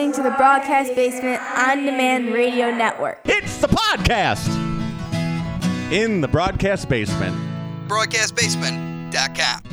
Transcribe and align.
listening 0.00 0.24
to 0.24 0.30
the 0.30 0.34
Broadcast 0.36 0.94
Basement 0.94 1.42
On 1.58 1.84
Demand 1.84 2.32
Radio 2.32 2.70
Network. 2.70 3.20
It's 3.26 3.58
the 3.58 3.66
podcast 3.66 4.48
in 5.92 6.22
the 6.22 6.28
broadcast 6.28 6.88
basement. 6.88 7.36
BroadcastBasement.com. 7.86 9.69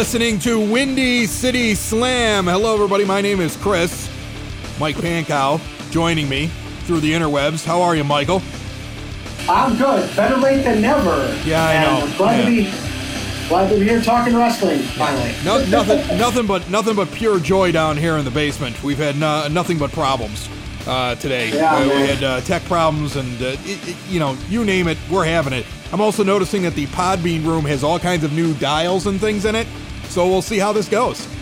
listening 0.00 0.38
to 0.38 0.58
Windy 0.58 1.26
City 1.26 1.74
Slam. 1.74 2.46
Hello, 2.46 2.72
everybody. 2.72 3.04
My 3.04 3.20
name 3.20 3.38
is 3.38 3.54
Chris. 3.58 4.08
Mike 4.78 4.96
Pankow 4.96 5.60
joining 5.90 6.26
me 6.26 6.46
through 6.86 7.00
the 7.00 7.12
interwebs. 7.12 7.66
How 7.66 7.82
are 7.82 7.94
you, 7.94 8.02
Michael? 8.02 8.40
I'm 9.46 9.76
good. 9.76 10.16
Better 10.16 10.38
late 10.38 10.62
than 10.64 10.80
never. 10.80 11.10
Yeah, 11.44 11.62
I 11.66 11.72
And 11.74 11.84
know. 12.00 12.06
I'm 12.06 12.16
glad 12.16 12.38
Yeah. 12.38 12.44
to 12.44 12.50
be 12.50 13.48
glad 13.50 13.68
to 13.68 13.78
be 13.78 13.84
here 13.84 14.00
talking 14.00 14.34
wrestling 14.34 14.78
finally. 14.78 15.34
No, 15.44 15.62
nothing, 15.66 16.16
nothing 16.16 16.46
but 16.46 16.70
nothing 16.70 16.96
but 16.96 17.12
pure 17.12 17.38
joy 17.38 17.70
down 17.70 17.98
here 17.98 18.16
in 18.16 18.24
the 18.24 18.30
basement. 18.30 18.82
We've 18.82 18.96
had 18.96 19.18
no, 19.18 19.48
nothing 19.48 19.76
but 19.76 19.92
problems 19.92 20.48
uh, 20.86 21.14
today. 21.16 21.50
Yeah, 21.50 21.76
Uh, 21.76 21.84
we 21.84 22.06
had 22.06 22.24
uh, 22.24 22.40
tech 22.40 22.64
problems, 22.64 23.16
and 23.16 23.42
uh, 23.42 23.48
it, 23.66 23.86
it- 23.86 23.96
you 24.08 24.18
know, 24.18 24.34
you 24.48 24.64
name 24.64 24.88
it, 24.88 24.96
we're 25.10 25.26
having 25.26 25.52
it. 25.52 25.66
I'm 25.92 26.00
also 26.00 26.24
noticing 26.24 26.62
that 26.62 26.74
the 26.74 26.86
Podbean 26.86 27.44
room 27.44 27.66
has 27.66 27.84
all 27.84 27.98
kinds 27.98 28.24
of 28.24 28.32
new 28.32 28.54
dials 28.54 29.06
and 29.06 29.20
things 29.20 29.44
in 29.44 29.54
it. 29.54 29.66
So 30.10 30.28
we'll 30.28 30.42
see 30.42 30.58
how 30.58 30.72
this 30.72 30.88
goes. 30.88 31.26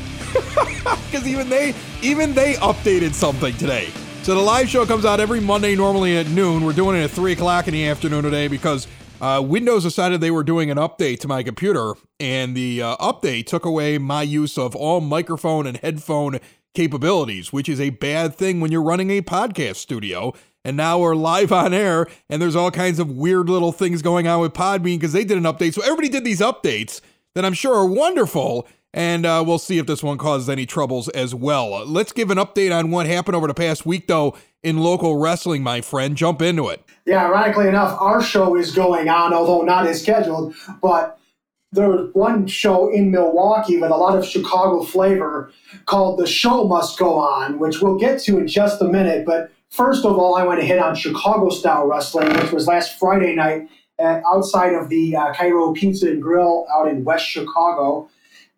Because 1.10 1.26
even 1.26 1.48
they, 1.48 1.74
even 2.02 2.34
they 2.34 2.54
updated 2.54 3.14
something 3.14 3.56
today. 3.56 3.88
So 4.22 4.34
the 4.34 4.42
live 4.42 4.68
show 4.68 4.84
comes 4.84 5.06
out 5.06 5.20
every 5.20 5.40
Monday, 5.40 5.74
normally 5.74 6.18
at 6.18 6.28
noon. 6.28 6.64
We're 6.64 6.74
doing 6.74 6.98
it 6.98 7.04
at 7.04 7.10
three 7.10 7.32
o'clock 7.32 7.66
in 7.66 7.72
the 7.72 7.88
afternoon 7.88 8.24
today 8.24 8.46
because 8.46 8.86
uh, 9.22 9.42
Windows 9.44 9.84
decided 9.84 10.20
they 10.20 10.30
were 10.30 10.44
doing 10.44 10.70
an 10.70 10.76
update 10.76 11.20
to 11.20 11.28
my 11.28 11.42
computer, 11.42 11.94
and 12.20 12.54
the 12.54 12.82
uh, 12.82 12.96
update 12.98 13.46
took 13.46 13.64
away 13.64 13.96
my 13.96 14.22
use 14.22 14.58
of 14.58 14.76
all 14.76 15.00
microphone 15.00 15.66
and 15.66 15.78
headphone 15.78 16.38
capabilities, 16.74 17.52
which 17.52 17.68
is 17.68 17.80
a 17.80 17.90
bad 17.90 18.34
thing 18.34 18.60
when 18.60 18.70
you're 18.70 18.82
running 18.82 19.10
a 19.10 19.22
podcast 19.22 19.76
studio. 19.76 20.34
And 20.64 20.76
now 20.76 20.98
we're 20.98 21.16
live 21.16 21.50
on 21.50 21.72
air, 21.72 22.06
and 22.28 22.42
there's 22.42 22.56
all 22.56 22.70
kinds 22.70 22.98
of 22.98 23.10
weird 23.10 23.48
little 23.48 23.72
things 23.72 24.02
going 24.02 24.26
on 24.26 24.40
with 24.40 24.52
Podbean 24.52 24.98
because 24.98 25.14
they 25.14 25.24
did 25.24 25.38
an 25.38 25.44
update. 25.44 25.72
So 25.72 25.82
everybody 25.82 26.10
did 26.10 26.24
these 26.24 26.40
updates 26.40 27.00
that 27.38 27.44
I'm 27.44 27.54
sure 27.54 27.74
are 27.76 27.86
wonderful. 27.86 28.66
And 28.92 29.24
uh, 29.24 29.44
we'll 29.46 29.58
see 29.58 29.78
if 29.78 29.86
this 29.86 30.02
one 30.02 30.18
causes 30.18 30.48
any 30.48 30.66
troubles 30.66 31.08
as 31.10 31.34
well. 31.34 31.86
Let's 31.86 32.10
give 32.10 32.30
an 32.30 32.38
update 32.38 32.76
on 32.76 32.90
what 32.90 33.06
happened 33.06 33.36
over 33.36 33.46
the 33.46 33.54
past 33.54 33.86
week, 33.86 34.06
though, 34.08 34.36
in 34.62 34.78
local 34.78 35.18
wrestling, 35.18 35.62
my 35.62 35.82
friend. 35.82 36.16
Jump 36.16 36.42
into 36.42 36.68
it. 36.68 36.82
Yeah, 37.06 37.26
ironically 37.26 37.68
enough, 37.68 38.00
our 38.00 38.22
show 38.22 38.56
is 38.56 38.72
going 38.72 39.08
on, 39.08 39.32
although 39.32 39.62
not 39.62 39.86
as 39.86 40.02
scheduled. 40.02 40.54
But 40.82 41.18
there 41.70 41.88
was 41.88 42.10
one 42.14 42.46
show 42.46 42.90
in 42.90 43.10
Milwaukee 43.10 43.76
with 43.76 43.90
a 43.90 43.96
lot 43.96 44.16
of 44.16 44.24
Chicago 44.26 44.82
flavor 44.82 45.52
called 45.84 46.18
"The 46.18 46.26
Show 46.26 46.64
Must 46.64 46.98
Go 46.98 47.18
On," 47.18 47.58
which 47.58 47.80
we'll 47.80 47.98
get 47.98 48.20
to 48.22 48.38
in 48.38 48.48
just 48.48 48.80
a 48.80 48.86
minute. 48.86 49.26
But 49.26 49.52
first 49.70 50.06
of 50.06 50.18
all, 50.18 50.34
I 50.34 50.44
want 50.44 50.60
to 50.60 50.66
hit 50.66 50.78
on 50.78 50.96
Chicago 50.96 51.50
style 51.50 51.86
wrestling, 51.86 52.32
which 52.32 52.52
was 52.52 52.66
last 52.66 52.98
Friday 52.98 53.34
night 53.34 53.68
at, 53.98 54.22
outside 54.26 54.74
of 54.74 54.88
the 54.88 55.16
uh, 55.16 55.32
Cairo 55.34 55.72
Pizza 55.72 56.08
and 56.08 56.22
Grill 56.22 56.66
out 56.74 56.88
in 56.88 57.04
West 57.04 57.26
Chicago. 57.26 58.08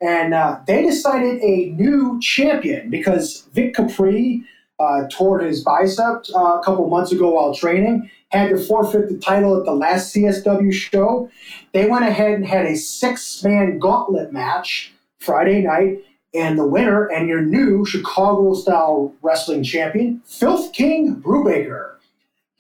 and 0.00 0.32
uh, 0.34 0.60
they 0.66 0.82
decided 0.82 1.42
a 1.42 1.70
new 1.70 2.18
champion 2.20 2.90
because 2.90 3.46
Vic 3.52 3.74
Capri 3.74 4.44
uh, 4.80 5.06
tore 5.10 5.40
his 5.40 5.62
bicep 5.62 6.24
uh, 6.34 6.58
a 6.58 6.62
couple 6.64 6.88
months 6.88 7.12
ago 7.12 7.30
while 7.30 7.54
training, 7.54 8.10
had 8.30 8.48
to 8.48 8.58
forfeit 8.58 9.08
the 9.08 9.18
title 9.18 9.56
at 9.58 9.64
the 9.64 9.74
last 9.74 10.14
CSW 10.14 10.72
show. 10.72 11.28
They 11.72 11.86
went 11.86 12.06
ahead 12.06 12.32
and 12.32 12.46
had 12.46 12.64
a 12.64 12.76
six-man 12.76 13.78
gauntlet 13.78 14.32
match 14.32 14.92
Friday 15.18 15.62
night, 15.62 15.98
and 16.32 16.58
the 16.58 16.66
winner 16.66 17.06
and 17.06 17.28
your 17.28 17.42
new 17.42 17.84
Chicago-style 17.84 19.14
wrestling 19.20 19.62
champion, 19.64 20.22
Filth 20.24 20.72
King 20.72 21.16
Brubaker. 21.16 21.96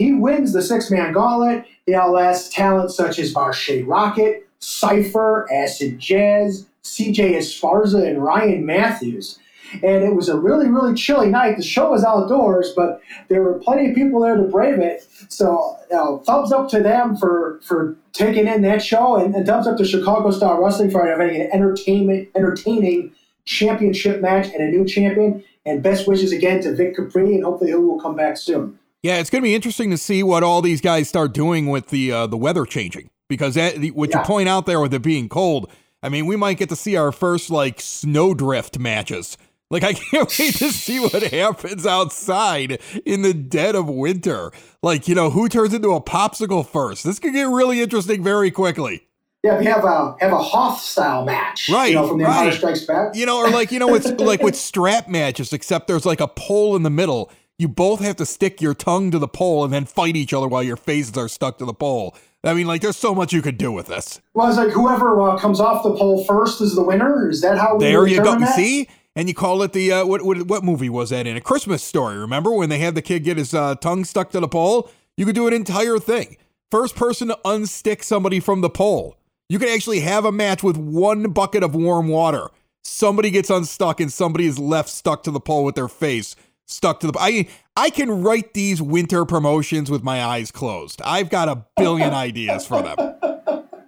He 0.00 0.14
wins 0.14 0.54
the 0.54 0.62
six-man 0.62 1.12
gauntlet. 1.12 1.66
He 1.84 1.94
outlasts 1.94 2.48
talent 2.48 2.90
such 2.90 3.18
as 3.18 3.34
Marshay 3.34 3.86
Rocket, 3.86 4.48
Cypher, 4.58 5.46
Acid 5.52 5.98
Jazz, 5.98 6.66
CJ 6.82 7.36
Esparza, 7.36 8.08
and 8.08 8.24
Ryan 8.24 8.64
Matthews. 8.64 9.38
And 9.74 10.02
it 10.02 10.14
was 10.14 10.30
a 10.30 10.40
really, 10.40 10.68
really 10.68 10.94
chilly 10.94 11.28
night. 11.28 11.58
The 11.58 11.62
show 11.62 11.90
was 11.90 12.02
outdoors, 12.02 12.72
but 12.74 13.02
there 13.28 13.42
were 13.42 13.58
plenty 13.58 13.90
of 13.90 13.94
people 13.94 14.20
there 14.20 14.38
to 14.38 14.44
brave 14.44 14.78
it. 14.78 15.06
So, 15.28 15.76
you 15.90 15.96
know, 15.98 16.22
thumbs 16.24 16.50
up 16.50 16.70
to 16.70 16.82
them 16.82 17.14
for 17.14 17.60
for 17.62 17.94
taking 18.14 18.46
in 18.46 18.62
that 18.62 18.82
show, 18.82 19.16
and, 19.16 19.34
and 19.34 19.46
thumbs 19.46 19.66
up 19.66 19.76
to 19.76 19.84
Chicago 19.84 20.30
Style 20.30 20.62
Wrestling 20.62 20.90
for 20.90 21.06
having 21.06 21.38
an 21.38 21.50
entertainment, 21.52 22.30
entertaining 22.34 23.12
championship 23.44 24.22
match 24.22 24.46
and 24.46 24.62
a 24.62 24.70
new 24.70 24.86
champion. 24.86 25.44
And 25.66 25.82
best 25.82 26.08
wishes 26.08 26.32
again 26.32 26.62
to 26.62 26.74
Vic 26.74 26.96
Capri, 26.96 27.34
and 27.34 27.44
hopefully 27.44 27.72
he 27.72 27.76
will 27.76 28.00
come 28.00 28.16
back 28.16 28.38
soon. 28.38 28.78
Yeah, 29.02 29.18
it's 29.18 29.30
going 29.30 29.42
to 29.42 29.46
be 29.46 29.54
interesting 29.54 29.90
to 29.90 29.98
see 29.98 30.22
what 30.22 30.42
all 30.42 30.60
these 30.60 30.80
guys 30.80 31.08
start 31.08 31.32
doing 31.32 31.68
with 31.68 31.88
the 31.88 32.12
uh, 32.12 32.26
the 32.26 32.36
weather 32.36 32.66
changing 32.66 33.10
because 33.28 33.54
that, 33.54 33.78
what 33.94 34.12
you 34.12 34.20
point 34.20 34.48
out 34.48 34.66
there 34.66 34.80
with 34.80 34.92
it 34.92 35.02
being 35.02 35.28
cold. 35.28 35.70
I 36.02 36.08
mean, 36.08 36.26
we 36.26 36.36
might 36.36 36.58
get 36.58 36.68
to 36.70 36.76
see 36.76 36.96
our 36.96 37.12
first 37.12 37.50
like 37.50 37.80
snowdrift 37.80 38.78
matches. 38.78 39.38
Like 39.70 39.84
I 39.84 39.92
can't 40.10 40.28
wait 40.38 40.54
to 40.56 40.70
see 40.70 41.00
what 41.00 41.22
happens 41.22 41.86
outside 41.86 42.80
in 43.06 43.22
the 43.22 43.32
dead 43.32 43.74
of 43.74 43.88
winter. 43.88 44.50
Like 44.82 45.08
you 45.08 45.14
know, 45.14 45.30
who 45.30 45.48
turns 45.48 45.72
into 45.72 45.92
a 45.92 46.00
popsicle 46.00 46.66
first? 46.66 47.04
This 47.04 47.18
could 47.18 47.32
get 47.32 47.48
really 47.48 47.80
interesting 47.80 48.22
very 48.22 48.50
quickly. 48.50 49.06
Yeah, 49.42 49.58
we 49.58 49.64
have 49.64 49.84
a 49.84 50.16
have 50.20 50.32
a 50.32 50.42
Hoth 50.42 50.80
style 50.80 51.24
match, 51.24 51.70
Right, 51.70 51.92
You 51.92 51.94
know, 51.94 52.08
from 52.08 52.18
the 52.18 52.24
Empire 52.24 52.48
right. 52.48 52.54
Strikes 52.54 52.84
Back. 52.84 53.16
You 53.16 53.24
know, 53.24 53.38
or 53.38 53.48
like 53.48 53.72
you 53.72 53.78
know, 53.78 53.94
it's 53.94 54.10
like 54.20 54.42
with 54.42 54.54
strap 54.54 55.08
matches, 55.08 55.54
except 55.54 55.86
there's 55.86 56.04
like 56.04 56.20
a 56.20 56.28
pole 56.28 56.76
in 56.76 56.82
the 56.82 56.90
middle. 56.90 57.30
You 57.60 57.68
both 57.68 58.00
have 58.00 58.16
to 58.16 58.24
stick 58.24 58.62
your 58.62 58.72
tongue 58.72 59.10
to 59.10 59.18
the 59.18 59.28
pole 59.28 59.64
and 59.64 59.72
then 59.74 59.84
fight 59.84 60.16
each 60.16 60.32
other 60.32 60.48
while 60.48 60.62
your 60.62 60.78
faces 60.78 61.14
are 61.18 61.28
stuck 61.28 61.58
to 61.58 61.66
the 61.66 61.74
pole. 61.74 62.16
I 62.42 62.54
mean, 62.54 62.66
like, 62.66 62.80
there's 62.80 62.96
so 62.96 63.14
much 63.14 63.34
you 63.34 63.42
could 63.42 63.58
do 63.58 63.70
with 63.70 63.86
this. 63.86 64.18
Well, 64.32 64.48
it's 64.48 64.56
like 64.56 64.70
whoever 64.70 65.20
uh, 65.20 65.36
comes 65.36 65.60
off 65.60 65.82
the 65.82 65.94
pole 65.94 66.24
first 66.24 66.62
is 66.62 66.74
the 66.74 66.82
winner. 66.82 67.28
Is 67.28 67.42
that 67.42 67.58
how 67.58 67.74
we 67.74 67.80
do 67.80 67.84
it? 67.84 67.90
There 67.90 68.06
you 68.06 68.24
go. 68.24 68.38
that? 68.38 68.56
See, 68.56 68.88
and 69.14 69.28
you 69.28 69.34
call 69.34 69.62
it 69.62 69.74
the 69.74 69.92
uh, 69.92 70.06
what, 70.06 70.22
what? 70.22 70.46
What 70.46 70.64
movie 70.64 70.88
was 70.88 71.10
that 71.10 71.26
in? 71.26 71.36
A 71.36 71.40
Christmas 71.42 71.84
Story. 71.84 72.16
Remember 72.16 72.50
when 72.50 72.70
they 72.70 72.78
had 72.78 72.94
the 72.94 73.02
kid 73.02 73.24
get 73.24 73.36
his 73.36 73.52
uh, 73.52 73.74
tongue 73.74 74.06
stuck 74.06 74.30
to 74.30 74.40
the 74.40 74.48
pole? 74.48 74.90
You 75.18 75.26
could 75.26 75.34
do 75.34 75.46
an 75.46 75.52
entire 75.52 75.98
thing. 75.98 76.38
First 76.70 76.96
person 76.96 77.28
to 77.28 77.38
unstick 77.44 78.02
somebody 78.02 78.40
from 78.40 78.62
the 78.62 78.70
pole. 78.70 79.18
You 79.50 79.58
could 79.58 79.68
actually 79.68 80.00
have 80.00 80.24
a 80.24 80.32
match 80.32 80.62
with 80.62 80.78
one 80.78 81.24
bucket 81.24 81.62
of 81.62 81.74
warm 81.74 82.08
water. 82.08 82.48
Somebody 82.82 83.30
gets 83.30 83.50
unstuck 83.50 84.00
and 84.00 84.10
somebody 84.10 84.46
is 84.46 84.58
left 84.58 84.88
stuck 84.88 85.22
to 85.24 85.30
the 85.30 85.40
pole 85.40 85.64
with 85.64 85.74
their 85.74 85.88
face 85.88 86.34
stuck 86.70 87.00
to 87.00 87.08
the. 87.08 87.18
I 87.18 87.48
I 87.76 87.90
can 87.90 88.22
write 88.22 88.54
these 88.54 88.80
winter 88.80 89.24
promotions 89.24 89.90
with 89.90 90.02
my 90.02 90.22
eyes 90.24 90.50
closed. 90.50 91.00
I've 91.04 91.30
got 91.30 91.48
a 91.48 91.64
billion 91.76 92.12
ideas 92.26 92.66
for 92.66 92.82
them. 92.82 92.96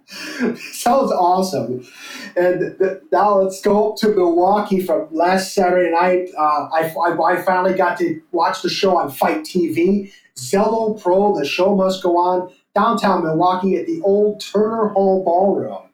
Sounds 0.05 1.11
awesome. 1.11 1.87
And 2.35 2.77
th- 2.77 3.01
now 3.11 3.39
let's 3.39 3.61
go 3.61 3.91
up 3.91 3.97
to 3.97 4.09
Milwaukee 4.09 4.81
from 4.81 5.07
last 5.11 5.53
Saturday 5.53 5.91
night. 5.91 6.29
Uh, 6.37 6.69
I, 6.71 6.93
I, 6.93 7.33
I 7.33 7.41
finally 7.41 7.73
got 7.73 7.97
to 7.99 8.21
watch 8.31 8.61
the 8.61 8.69
show 8.69 8.97
on 8.97 9.09
FITE 9.09 9.43
TV. 9.43 10.11
Zello 10.35 11.01
Pro, 11.01 11.37
the 11.37 11.45
show 11.45 11.75
must 11.75 12.03
go 12.03 12.17
on, 12.17 12.51
downtown 12.75 13.23
Milwaukee 13.23 13.77
at 13.77 13.85
the 13.85 14.01
old 14.01 14.41
Turner 14.41 14.89
Hall 14.89 15.23
Ballroom. 15.23 15.89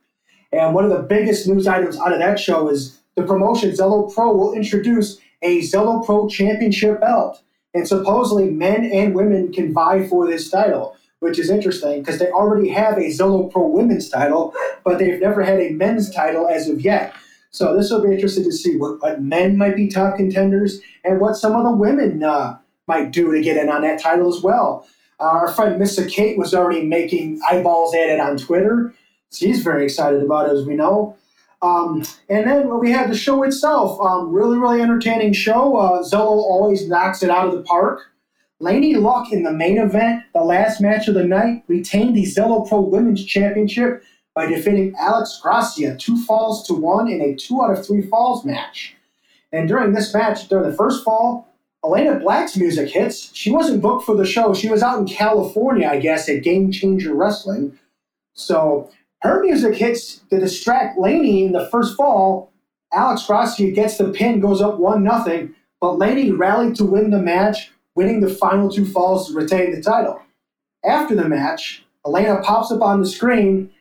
And 0.51 0.73
one 0.73 0.85
of 0.85 0.91
the 0.91 1.03
biggest 1.03 1.47
news 1.47 1.67
items 1.67 1.99
out 1.99 2.11
of 2.11 2.19
that 2.19 2.39
show 2.39 2.69
is 2.69 2.99
the 3.15 3.23
promotion 3.23 3.71
Zello 3.71 4.13
Pro 4.13 4.33
will 4.33 4.53
introduce 4.53 5.19
a 5.41 5.59
Zello 5.59 6.05
Pro 6.05 6.27
Championship 6.27 6.99
belt. 6.99 7.41
And 7.73 7.87
supposedly 7.87 8.49
men 8.49 8.85
and 8.85 9.13
women 9.13 9.51
can 9.51 9.73
vie 9.73 10.07
for 10.07 10.27
this 10.27 10.49
title, 10.49 10.95
which 11.19 11.37
is 11.37 11.49
interesting 11.49 11.99
because 11.99 12.19
they 12.19 12.29
already 12.31 12.69
have 12.69 12.97
a 12.97 13.07
Zello 13.07 13.51
Pro 13.51 13.67
women's 13.67 14.09
title, 14.09 14.53
but 14.83 14.97
they've 14.97 15.21
never 15.21 15.43
had 15.43 15.59
a 15.59 15.71
men's 15.71 16.09
title 16.09 16.47
as 16.47 16.67
of 16.67 16.81
yet. 16.81 17.13
So 17.51 17.75
this 17.75 17.89
will 17.91 18.03
be 18.03 18.13
interesting 18.13 18.43
to 18.43 18.51
see 18.51 18.77
what, 18.77 19.01
what 19.01 19.21
men 19.21 19.57
might 19.57 19.75
be 19.75 19.87
top 19.87 20.17
contenders 20.17 20.81
and 21.03 21.19
what 21.19 21.35
some 21.35 21.55
of 21.55 21.63
the 21.63 21.71
women 21.71 22.23
uh, 22.23 22.57
might 22.87 23.11
do 23.11 23.31
to 23.31 23.41
get 23.41 23.57
in 23.57 23.69
on 23.69 23.81
that 23.81 24.01
title 24.01 24.33
as 24.33 24.41
well. 24.41 24.87
Uh, 25.19 25.23
our 25.23 25.51
friend 25.51 25.77
Missa 25.77 26.05
Kate 26.07 26.37
was 26.37 26.53
already 26.53 26.83
making 26.83 27.39
eyeballs 27.49 27.93
at 27.93 28.09
it 28.09 28.19
on 28.19 28.37
Twitter. 28.37 28.93
She's 29.31 29.61
very 29.61 29.83
excited 29.83 30.23
about 30.23 30.49
it, 30.49 30.57
as 30.57 30.65
we 30.65 30.75
know. 30.75 31.15
Um, 31.61 32.05
and 32.29 32.49
then 32.49 32.79
we 32.79 32.91
had 32.91 33.09
the 33.09 33.17
show 33.17 33.43
itself. 33.43 33.99
Um, 33.99 34.31
really, 34.31 34.57
really 34.57 34.81
entertaining 34.81 35.33
show. 35.33 35.75
Uh, 35.75 36.03
always 36.13 36.87
knocks 36.87 37.21
it 37.21 37.29
out 37.29 37.47
of 37.47 37.53
the 37.53 37.63
park. 37.63 38.01
Laynie 38.61 39.01
Luck 39.01 39.31
in 39.31 39.43
the 39.43 39.53
main 39.53 39.77
event, 39.77 40.23
the 40.33 40.41
last 40.41 40.81
match 40.81 41.07
of 41.07 41.13
the 41.13 41.23
night, 41.23 41.63
retained 41.67 42.15
the 42.15 42.25
Zello 42.25 42.67
Pro 42.67 42.81
Women's 42.81 43.23
Championship 43.23 44.03
by 44.35 44.45
defeating 44.45 44.93
Alex 44.99 45.39
Gracia 45.41 45.95
two 45.95 46.21
falls 46.23 46.67
to 46.67 46.73
one 46.73 47.07
in 47.07 47.21
a 47.21 47.35
two 47.35 47.61
out 47.61 47.71
of 47.71 47.85
three 47.85 48.01
falls 48.01 48.45
match. 48.45 48.95
And 49.51 49.67
during 49.67 49.93
this 49.93 50.13
match, 50.13 50.47
during 50.49 50.69
the 50.69 50.75
first 50.75 51.03
fall, 51.03 51.49
Elayna 51.83 52.21
Black's 52.21 52.57
music 52.57 52.89
hits. 52.89 53.33
She 53.33 53.51
wasn't 53.51 53.81
booked 53.81 54.05
for 54.05 54.15
the 54.15 54.25
show. 54.25 54.53
She 54.53 54.69
was 54.69 54.83
out 54.83 54.99
in 54.99 55.07
California, 55.07 55.87
I 55.87 55.99
guess, 55.99 56.27
at 56.27 56.43
Game 56.43 56.71
Changer 56.71 57.13
Wrestling. 57.13 57.79
So 58.33 58.91
her 59.21 59.41
music 59.41 59.75
hits 59.75 60.21
to 60.29 60.39
distract 60.39 60.97
Laynie 60.97 61.45
in 61.45 61.51
the 61.51 61.67
first 61.69 61.95
fall. 61.95 62.51
Alex 62.93 63.25
Gracia 63.27 63.71
gets 63.71 63.97
the 63.97 64.09
pin, 64.09 64.39
goes 64.39 64.61
up 64.61 64.79
one 64.79 65.03
nothing, 65.03 65.53
but 65.81 65.97
Laynie 65.97 66.37
rallied 66.37 66.75
to 66.75 66.85
win 66.85 67.11
the 67.11 67.19
match, 67.19 67.71
winning 67.95 68.21
the 68.21 68.29
final 68.29 68.69
two 68.69 68.85
falls 68.85 69.27
to 69.27 69.33
retain 69.33 69.75
the 69.75 69.81
title. 69.81 70.21
After 70.83 71.15
the 71.15 71.27
match, 71.27 71.83
Elayna 72.05 72.41
pops 72.43 72.71
up 72.71 72.81
on 72.81 73.01
the 73.01 73.07
screen 73.07 73.71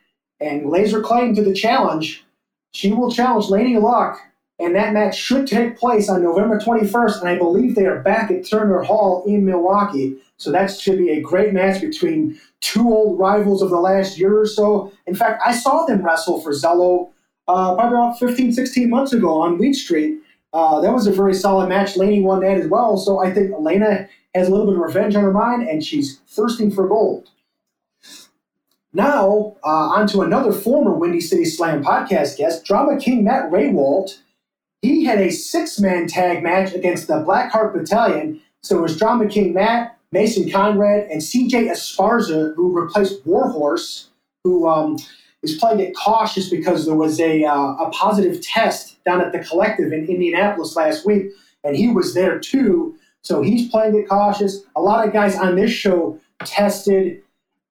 and 0.41 0.69
lays 0.69 0.93
her 0.93 1.01
claim 1.01 1.35
to 1.35 1.43
the 1.43 1.55
challenge. 1.55 2.25
She 2.73 2.93
will 2.93 3.11
challenge 3.11 3.47
Laynie 3.47 3.81
Luck, 3.81 4.21
and 4.59 4.75
that 4.75 4.93
match 4.93 5.17
should 5.17 5.47
take 5.47 5.79
place 5.79 6.09
on 6.09 6.23
November 6.23 6.59
21st, 6.59 7.21
and 7.21 7.29
I 7.29 7.39
believe 7.39 7.75
they 7.75 7.87
are 7.87 8.01
back 8.01 8.31
at 8.31 8.45
Turner 8.45 8.83
Hall 8.83 9.25
in 9.27 9.45
Milwaukee. 9.45 10.17
So 10.39 10.53
that 10.53 10.71
should 10.71 10.99
be 10.99 11.11
a 11.11 11.21
great 11.21 11.53
match 11.53 11.81
between 11.81 12.41
two 12.61 12.89
old 12.89 13.19
rivals 13.19 13.61
of 13.61 13.71
the 13.71 13.81
last 13.81 14.19
year 14.19 14.39
or 14.39 14.47
so. 14.47 14.93
In 15.07 15.15
fact, 15.15 15.43
I 15.45 15.53
saw 15.53 15.85
them 15.85 16.03
wrestle 16.03 16.41
for 16.41 16.53
Zello 16.53 17.11
uh, 17.49 17.75
probably 17.75 17.97
about 17.97 18.19
15, 18.19 18.53
16 18.53 18.91
months 18.91 19.13
ago 19.13 19.41
on 19.41 19.59
Wheat 19.59 19.75
Street. 19.75 20.19
Uh, 20.53 20.81
that 20.81 20.93
was 20.93 21.07
a 21.07 21.13
very 21.13 21.35
solid 21.35 21.69
match. 21.69 21.95
Laynie 21.95 22.23
won 22.23 22.41
that 22.41 22.59
as 22.59 22.69
well. 22.69 22.97
So 22.97 23.19
I 23.19 23.33
think 23.33 23.51
Elayna 23.51 24.09
has 24.35 24.49
a 24.49 24.51
little 24.51 24.67
bit 24.67 24.77
of 24.77 24.81
revenge 24.81 25.17
on 25.17 25.25
her 25.25 25.33
mind, 25.33 25.69
and 25.69 25.85
she's 25.85 26.19
thirsting 26.29 26.71
for 26.71 26.87
gold. 26.87 27.31
Now, 28.93 29.57
uh, 29.65 29.69
on 29.69 30.07
to 30.09 30.23
another 30.23 30.53
former 30.53 30.95
Windy 30.95 31.21
City 31.21 31.45
Slam 31.45 31.83
podcast 31.83 32.37
guest, 32.37 32.65
Drama 32.65 32.99
King 32.99 33.25
Matt 33.25 33.51
Rehwoldt. 33.51 34.19
He 34.81 35.05
had 35.05 35.21
a 35.21 35.31
six 35.31 35.79
man 35.79 36.07
tag 36.07 36.43
match 36.43 36.73
against 36.73 37.09
the 37.09 37.15
Blackheart 37.15 37.75
Battalion. 37.75 38.41
So 38.63 38.79
it 38.79 38.83
was 38.83 38.97
Drama 38.97 39.29
King 39.29 39.53
Matt, 39.53 39.98
Mason 40.13 40.51
Conrad, 40.51 41.09
and 41.11 41.21
CJ 41.21 41.71
Esparza, 41.71 42.55
who 42.55 42.79
replaced 42.79 43.27
Warhorse, 43.27 44.09
who 44.45 44.67
um, 44.67 44.99
is 45.43 45.57
playing 45.57 45.81
it 45.81 45.95
cautious 45.95 46.49
because 46.49 46.87
there 46.87 46.95
was 46.95 47.21
a, 47.21 47.45
uh, 47.45 47.75
a 47.75 47.91
positive 47.91 48.41
test 48.41 49.03
down 49.05 49.21
at 49.21 49.33
the 49.33 49.41
collective 49.41 49.93
in 49.93 50.07
Indianapolis 50.07 50.77
last 50.77 51.05
week, 51.07 51.33
and 51.65 51.77
he 51.77 51.89
was 51.89 52.15
there 52.15 52.39
too. 52.39 52.97
So 53.23 53.43
he's 53.43 53.69
playing 53.69 53.97
it 53.97 54.09
cautious. 54.09 54.63
A 54.77 54.81
lot 54.81 55.07
of 55.07 55.13
guys 55.13 55.37
on 55.37 55.57
this 55.57 55.71
show 55.71 56.19
tested 56.45 57.23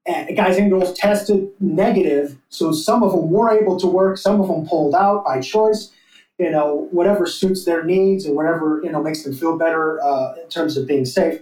and 0.05 0.37
guys 0.37 0.57
and 0.57 0.71
girls 0.71 0.97
tested 0.97 1.49
negative. 1.59 2.37
So 2.49 2.71
some 2.71 3.03
of 3.03 3.11
them 3.11 3.29
were 3.29 3.51
able 3.51 3.77
to 3.79 3.87
work, 3.87 4.17
some 4.17 4.39
of 4.39 4.47
them 4.47 4.65
pulled 4.67 4.95
out 4.95 5.25
by 5.25 5.41
choice. 5.41 5.91
You 6.37 6.51
know, 6.51 6.87
whatever 6.91 7.25
suits 7.25 7.65
their 7.65 7.83
needs 7.83 8.27
or 8.27 8.35
whatever 8.35 8.79
you 8.83 8.91
know 8.91 9.01
makes 9.01 9.23
them 9.23 9.33
feel 9.33 9.57
better 9.57 9.99
uh, 10.03 10.35
in 10.41 10.47
terms 10.49 10.77
of 10.77 10.87
being 10.87 11.03
safe. 11.03 11.41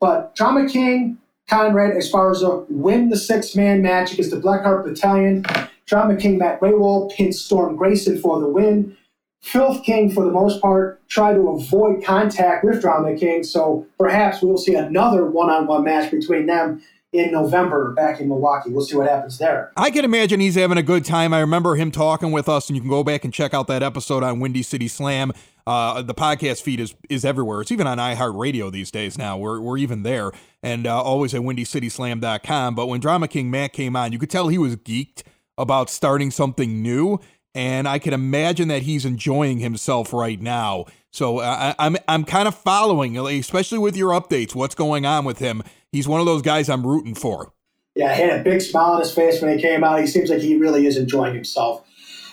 But 0.00 0.34
Drama 0.34 0.68
King, 0.68 1.18
Conrad 1.48 1.96
as 1.96 2.10
far 2.10 2.30
as 2.30 2.42
Esparza 2.42 2.66
win 2.68 3.08
the 3.08 3.16
six-man 3.16 3.82
match 3.82 4.12
against 4.12 4.30
the 4.30 4.40
Blackheart 4.40 4.84
Battalion. 4.84 5.44
Drama 5.86 6.16
King 6.16 6.38
Matt 6.38 6.60
Rehwoldt 6.60 7.14
pins 7.14 7.40
Storm 7.40 7.76
Grayson 7.76 8.18
for 8.18 8.40
the 8.40 8.48
win. 8.48 8.96
Filth 9.42 9.84
King, 9.84 10.10
for 10.10 10.24
the 10.24 10.32
most 10.32 10.60
part, 10.60 11.06
tried 11.08 11.34
to 11.34 11.48
avoid 11.50 12.02
contact 12.02 12.64
with 12.64 12.80
Drama 12.80 13.16
King, 13.16 13.44
so 13.44 13.86
perhaps 13.96 14.42
we'll 14.42 14.58
see 14.58 14.74
another 14.74 15.24
one-on-one 15.26 15.84
match 15.84 16.10
between 16.10 16.46
them 16.46 16.82
in 17.18 17.32
November 17.32 17.92
back 17.92 18.20
in 18.20 18.28
Milwaukee. 18.28 18.70
We'll 18.70 18.84
see 18.84 18.96
what 18.96 19.08
happens 19.08 19.38
there. 19.38 19.72
I 19.76 19.90
can 19.90 20.04
imagine 20.04 20.40
he's 20.40 20.54
having 20.54 20.78
a 20.78 20.82
good 20.82 21.04
time. 21.04 21.32
I 21.32 21.40
remember 21.40 21.76
him 21.76 21.90
talking 21.90 22.32
with 22.32 22.48
us, 22.48 22.68
and 22.68 22.76
you 22.76 22.80
can 22.80 22.90
go 22.90 23.04
back 23.04 23.24
and 23.24 23.32
check 23.32 23.54
out 23.54 23.66
that 23.68 23.82
episode 23.82 24.22
on 24.22 24.40
Windy 24.40 24.62
City 24.62 24.88
Slam. 24.88 25.32
Uh, 25.66 26.00
the 26.02 26.14
podcast 26.14 26.62
feed 26.62 26.78
is 26.78 26.94
is 27.10 27.24
everywhere. 27.24 27.60
It's 27.60 27.72
even 27.72 27.86
on 27.86 27.98
iHeartRadio 27.98 28.70
these 28.70 28.90
days 28.90 29.18
now. 29.18 29.36
We're, 29.36 29.60
we're 29.60 29.78
even 29.78 30.04
there. 30.04 30.30
And 30.62 30.86
uh, 30.86 31.02
always 31.02 31.34
at 31.34 31.40
WindyCitySlam.com. 31.40 32.74
But 32.74 32.86
when 32.86 33.00
Drama 33.00 33.28
King 33.28 33.50
Matt 33.50 33.72
came 33.72 33.96
on, 33.96 34.12
you 34.12 34.18
could 34.18 34.30
tell 34.30 34.48
he 34.48 34.58
was 34.58 34.76
geeked 34.76 35.22
about 35.58 35.90
starting 35.90 36.30
something 36.30 36.82
new. 36.82 37.18
And 37.54 37.88
I 37.88 37.98
can 37.98 38.12
imagine 38.12 38.68
that 38.68 38.82
he's 38.82 39.04
enjoying 39.04 39.58
himself 39.58 40.12
right 40.12 40.40
now. 40.40 40.84
So 41.10 41.38
uh, 41.38 41.74
I, 41.78 41.86
I'm 41.86 41.96
I'm 42.06 42.24
kind 42.24 42.46
of 42.46 42.54
following, 42.54 43.16
especially 43.16 43.78
with 43.78 43.96
your 43.96 44.10
updates, 44.10 44.54
what's 44.54 44.74
going 44.74 45.06
on 45.06 45.24
with 45.24 45.38
him. 45.38 45.62
He's 45.96 46.06
one 46.06 46.20
of 46.20 46.26
those 46.26 46.42
guys 46.42 46.68
I'm 46.68 46.86
rooting 46.86 47.14
for. 47.14 47.54
Yeah, 47.94 48.14
he 48.14 48.20
had 48.20 48.40
a 48.40 48.44
big 48.44 48.60
smile 48.60 48.92
on 48.92 49.00
his 49.00 49.14
face 49.14 49.40
when 49.40 49.56
he 49.56 49.62
came 49.62 49.82
out. 49.82 49.98
He 49.98 50.06
seems 50.06 50.28
like 50.28 50.40
he 50.40 50.58
really 50.58 50.86
is 50.86 50.98
enjoying 50.98 51.34
himself. 51.34 51.82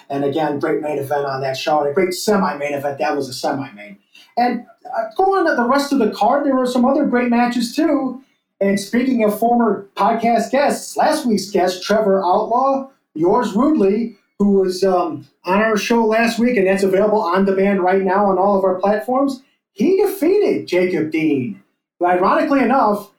And 0.09 0.25
again, 0.25 0.59
great 0.59 0.81
main 0.81 0.99
event 0.99 1.25
on 1.25 1.39
that 1.41 1.55
show, 1.55 1.79
and 1.79 1.89
a 1.89 1.93
great 1.93 2.13
semi-main 2.13 2.73
event. 2.73 2.97
That 2.99 3.15
was 3.15 3.29
a 3.29 3.33
semi-main. 3.33 3.99
And 4.35 4.65
uh, 4.85 5.03
going 5.15 5.47
on 5.47 5.55
the 5.55 5.63
rest 5.63 5.93
of 5.93 5.99
the 5.99 6.11
card, 6.11 6.45
there 6.45 6.57
were 6.57 6.65
some 6.65 6.83
other 6.83 7.05
great 7.05 7.29
matches 7.29 7.73
too. 7.73 8.21
And 8.59 8.77
speaking 8.77 9.23
of 9.23 9.39
former 9.39 9.87
podcast 9.95 10.51
guests, 10.51 10.97
last 10.97 11.25
week's 11.25 11.49
guest, 11.49 11.83
Trevor 11.83 12.21
Outlaw, 12.21 12.89
yours 13.13 13.53
rudely, 13.53 14.17
who 14.39 14.51
was 14.51 14.83
um, 14.83 15.25
on 15.45 15.61
our 15.61 15.77
show 15.77 16.05
last 16.05 16.37
week, 16.37 16.57
and 16.57 16.67
that's 16.67 16.83
available 16.83 17.21
on 17.21 17.45
demand 17.45 17.81
right 17.81 18.01
now 18.01 18.25
on 18.25 18.37
all 18.37 18.57
of 18.57 18.65
our 18.65 18.75
platforms. 18.75 19.41
He 19.71 20.01
defeated 20.01 20.67
Jacob 20.67 21.11
Dean. 21.11 21.63
But 21.97 22.17
ironically 22.17 22.59
enough, 22.59 23.12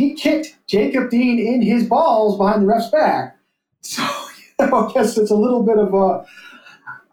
he 0.00 0.14
kicked 0.14 0.56
Jacob 0.66 1.10
Dean 1.10 1.38
in 1.38 1.62
his 1.62 1.86
balls 1.86 2.38
behind 2.38 2.62
the 2.62 2.66
ref's 2.66 2.88
back. 2.88 3.36
So 3.82 4.02
you 4.60 4.66
know, 4.66 4.88
I 4.88 4.92
guess 4.92 5.16
it's 5.18 5.30
a 5.30 5.36
little 5.36 5.62
bit 5.62 5.78
of 5.78 5.92
a 5.94 6.24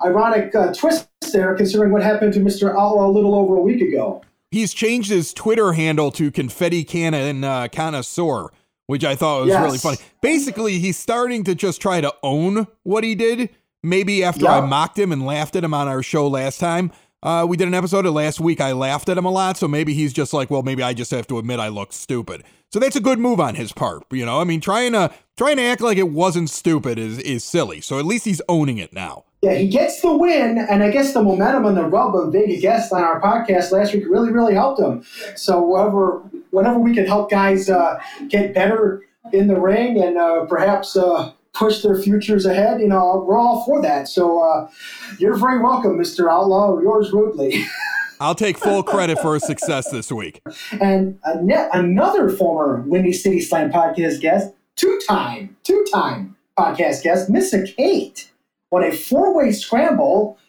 ironic 0.05 0.53
uh, 0.55 0.73
twist 0.73 1.07
there, 1.33 1.55
considering 1.55 1.91
what 1.91 2.03
happened 2.03 2.33
to 2.33 2.39
Mr. 2.39 2.69
Outlaw 2.71 3.07
a 3.07 3.11
little 3.11 3.35
over 3.35 3.55
a 3.57 3.61
week 3.61 3.81
ago. 3.81 4.21
He's 4.51 4.73
changed 4.73 5.09
his 5.09 5.33
Twitter 5.33 5.73
handle 5.73 6.11
to 6.11 6.31
Confetti 6.31 6.83
Cannon 6.85 7.43
uh, 7.43 7.67
Connoisseur, 7.69 8.49
which 8.85 9.03
I 9.03 9.15
thought 9.15 9.41
was 9.41 9.49
Yes. 9.49 9.63
really 9.63 9.77
funny. 9.77 9.97
Basically, 10.21 10.79
he's 10.79 10.97
starting 10.97 11.43
to 11.43 11.55
just 11.55 11.81
try 11.81 11.99
to 11.99 12.13
own 12.23 12.67
what 12.83 13.03
he 13.03 13.15
did. 13.15 13.49
Maybe 13.83 14.23
after 14.23 14.47
I 14.47 14.61
mocked 14.61 14.97
him 14.97 15.11
and 15.11 15.25
laughed 15.25 15.55
at 15.55 15.63
him 15.63 15.73
on 15.73 15.87
our 15.87 16.01
show 16.01 16.27
last 16.27 16.59
time. 16.59 16.91
Uh, 17.23 17.45
we 17.47 17.57
did 17.57 17.67
an 17.67 17.73
episode 17.73 18.05
of 18.05 18.13
last 18.13 18.39
week. 18.39 18.61
I 18.61 18.73
laughed 18.73 19.09
at 19.09 19.17
him 19.17 19.25
a 19.25 19.31
lot, 19.31 19.57
so 19.57 19.67
maybe 19.67 19.93
he's 19.93 20.13
just 20.13 20.33
like, 20.33 20.51
well, 20.51 20.61
maybe 20.61 20.83
I 20.83 20.93
just 20.93 21.09
have 21.11 21.25
to 21.27 21.39
admit 21.39 21.59
I 21.59 21.67
look 21.67 21.91
stupid. 21.91 22.43
So 22.71 22.79
that's 22.79 22.95
a 22.95 23.01
good 23.01 23.17
move 23.17 23.39
on 23.39 23.55
his 23.55 23.71
part. 23.71 24.03
You 24.11 24.25
know, 24.25 24.39
I 24.39 24.43
mean, 24.43 24.61
trying 24.61 24.91
to 24.91 25.11
trying 25.35 25.57
to 25.57 25.63
act 25.63 25.81
like 25.81 25.97
it 25.97 26.09
wasn't 26.09 26.49
stupid 26.49 26.99
is 26.99 27.17
is 27.19 27.43
silly. 27.43 27.81
So 27.81 27.97
at 27.97 28.05
least 28.05 28.25
he's 28.25 28.41
owning 28.47 28.77
it 28.77 28.93
now. 28.93 29.23
Yeah, 29.41 29.53
he 29.53 29.67
gets 29.67 30.01
the 30.01 30.15
win, 30.15 30.57
and 30.57 30.83
I 30.83 30.91
guess 30.91 31.13
the 31.13 31.21
momentum 31.23 31.65
and 31.65 31.77
the 31.77 31.85
rub 31.85 32.15
of 32.15 32.31
being 32.31 32.51
a 32.51 32.59
guest 32.59 32.91
on 32.91 33.03
our 33.03 33.21
podcast 33.21 33.71
last 33.71 33.93
week 33.93 34.05
really, 34.09 34.31
really 34.31 34.53
helped 34.53 34.81
him. 34.81 35.03
So 35.35 35.61
whatever, 35.61 36.23
whenever 36.51 36.79
we 36.79 36.93
can 36.93 37.05
help 37.05 37.29
guys 37.29 37.69
uh, 37.69 37.99
get 38.29 38.53
better 38.53 39.03
in 39.33 39.47
the 39.47 39.59
ring 39.59 40.01
and 40.01 40.17
uh, 40.17 40.45
perhaps 40.45 40.95
uh, 40.95 41.31
push 41.57 41.81
their 41.81 41.95
futures 41.95 42.45
ahead, 42.45 42.79
you 42.79 42.87
know, 42.87 43.23
we're 43.27 43.37
all 43.37 43.65
for 43.65 43.81
that. 43.81 44.07
So 44.07 44.41
uh, 44.41 44.69
you're 45.17 45.35
very 45.35 45.61
welcome, 45.61 45.97
Mr. 45.97 46.31
Outlaw. 46.31 46.79
Yours 46.79 47.11
rudely. 47.11 47.65
I'll 48.19 48.35
take 48.35 48.57
full 48.57 48.81
credit 48.83 49.19
for 49.19 49.35
his 49.35 49.45
success 49.45 49.91
this 49.91 50.11
week. 50.11 50.41
and 50.81 51.19
a 51.23 51.69
another 51.73 52.29
former 52.29 52.81
Windy 52.81 53.13
City 53.13 53.39
Slam 53.39 53.71
podcast 53.71 54.21
guest, 54.21 54.53
two-time, 54.75 55.55
two-time 55.63 56.35
podcast 56.57 57.03
guest, 57.03 57.29
Missa 57.29 57.63
Kate, 57.63 58.31
won 58.71 58.83
a 58.83 58.91
four-way 58.91 59.51
scramble 59.51 60.39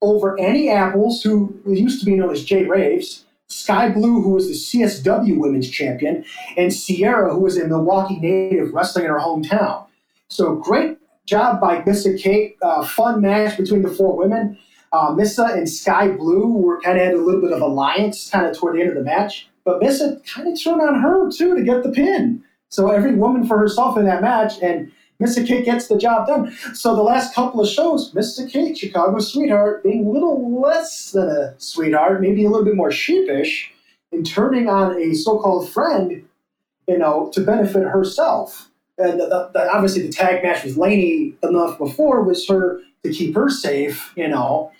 over 0.00 0.38
Annie 0.40 0.68
Apples, 0.68 1.22
who 1.22 1.54
used 1.64 2.00
to 2.00 2.06
be 2.06 2.16
known 2.16 2.32
as 2.32 2.44
Jay 2.44 2.64
Raves, 2.64 3.24
Sky 3.46 3.88
Blue, 3.88 4.20
who 4.20 4.30
was 4.30 4.48
the 4.48 4.54
CSW 4.54 5.38
Women's 5.38 5.70
Champion, 5.70 6.24
and 6.56 6.72
Sierra, 6.72 7.34
who 7.34 7.40
was 7.40 7.56
a 7.56 7.68
Milwaukee 7.68 8.18
native 8.18 8.72
wrestling 8.72 9.04
in 9.04 9.10
her 9.12 9.20
hometown. 9.20 9.86
So 10.32 10.56
great 10.56 10.96
job 11.26 11.60
by 11.60 11.82
Missa 11.84 12.16
Kate. 12.16 12.56
Uh, 12.62 12.82
fun 12.86 13.20
match 13.20 13.58
between 13.58 13.82
the 13.82 13.90
four 13.90 14.16
women. 14.16 14.58
Uh, 14.90 15.12
Missa 15.14 15.44
and 15.44 15.68
Sky 15.68 16.08
Blue 16.08 16.46
were 16.46 16.80
kind 16.80 16.98
of 16.98 17.04
had 17.04 17.14
a 17.14 17.18
little 17.18 17.42
bit 17.42 17.52
of 17.52 17.60
alliance 17.60 18.30
kind 18.30 18.46
of 18.46 18.56
toward 18.56 18.76
the 18.76 18.80
end 18.80 18.88
of 18.88 18.96
the 18.96 19.02
match, 19.02 19.50
but 19.64 19.82
Missa 19.82 20.20
kind 20.26 20.48
of 20.48 20.58
turned 20.58 20.80
on 20.80 21.00
her 21.00 21.30
too 21.30 21.54
to 21.54 21.62
get 21.62 21.82
the 21.82 21.90
pin. 21.90 22.42
So 22.70 22.88
every 22.88 23.14
woman 23.14 23.46
for 23.46 23.58
herself 23.58 23.98
in 23.98 24.06
that 24.06 24.22
match, 24.22 24.54
and 24.62 24.90
Missa 25.20 25.44
Kate 25.44 25.66
gets 25.66 25.88
the 25.88 25.98
job 25.98 26.26
done. 26.26 26.50
So 26.72 26.96
the 26.96 27.02
last 27.02 27.34
couple 27.34 27.60
of 27.60 27.68
shows, 27.68 28.14
Missa 28.14 28.46
Kate, 28.46 28.76
Chicago 28.76 29.18
sweetheart, 29.18 29.82
being 29.82 30.06
a 30.06 30.10
little 30.10 30.58
less 30.62 31.10
than 31.10 31.28
a 31.28 31.54
sweetheart, 31.58 32.22
maybe 32.22 32.46
a 32.46 32.48
little 32.48 32.64
bit 32.64 32.74
more 32.74 32.90
sheepish, 32.90 33.70
and 34.12 34.26
turning 34.26 34.66
on 34.66 34.98
a 34.98 35.12
so-called 35.12 35.70
friend, 35.70 36.26
you 36.88 36.96
know, 36.96 37.30
to 37.34 37.42
benefit 37.42 37.82
herself. 37.82 38.70
And 38.98 39.20
the, 39.20 39.26
the, 39.26 39.50
the- 39.54 39.70
obviously, 39.72 40.06
the 40.06 40.12
tag 40.12 40.42
match 40.42 40.64
with 40.64 40.76
Laynie 40.76 41.34
enough 41.42 41.78
before 41.78 42.22
was 42.22 42.46
her 42.48 42.80
to 43.04 43.12
keep 43.12 43.34
her 43.34 43.48
safe, 43.50 44.12
you 44.16 44.28
know, 44.28 44.70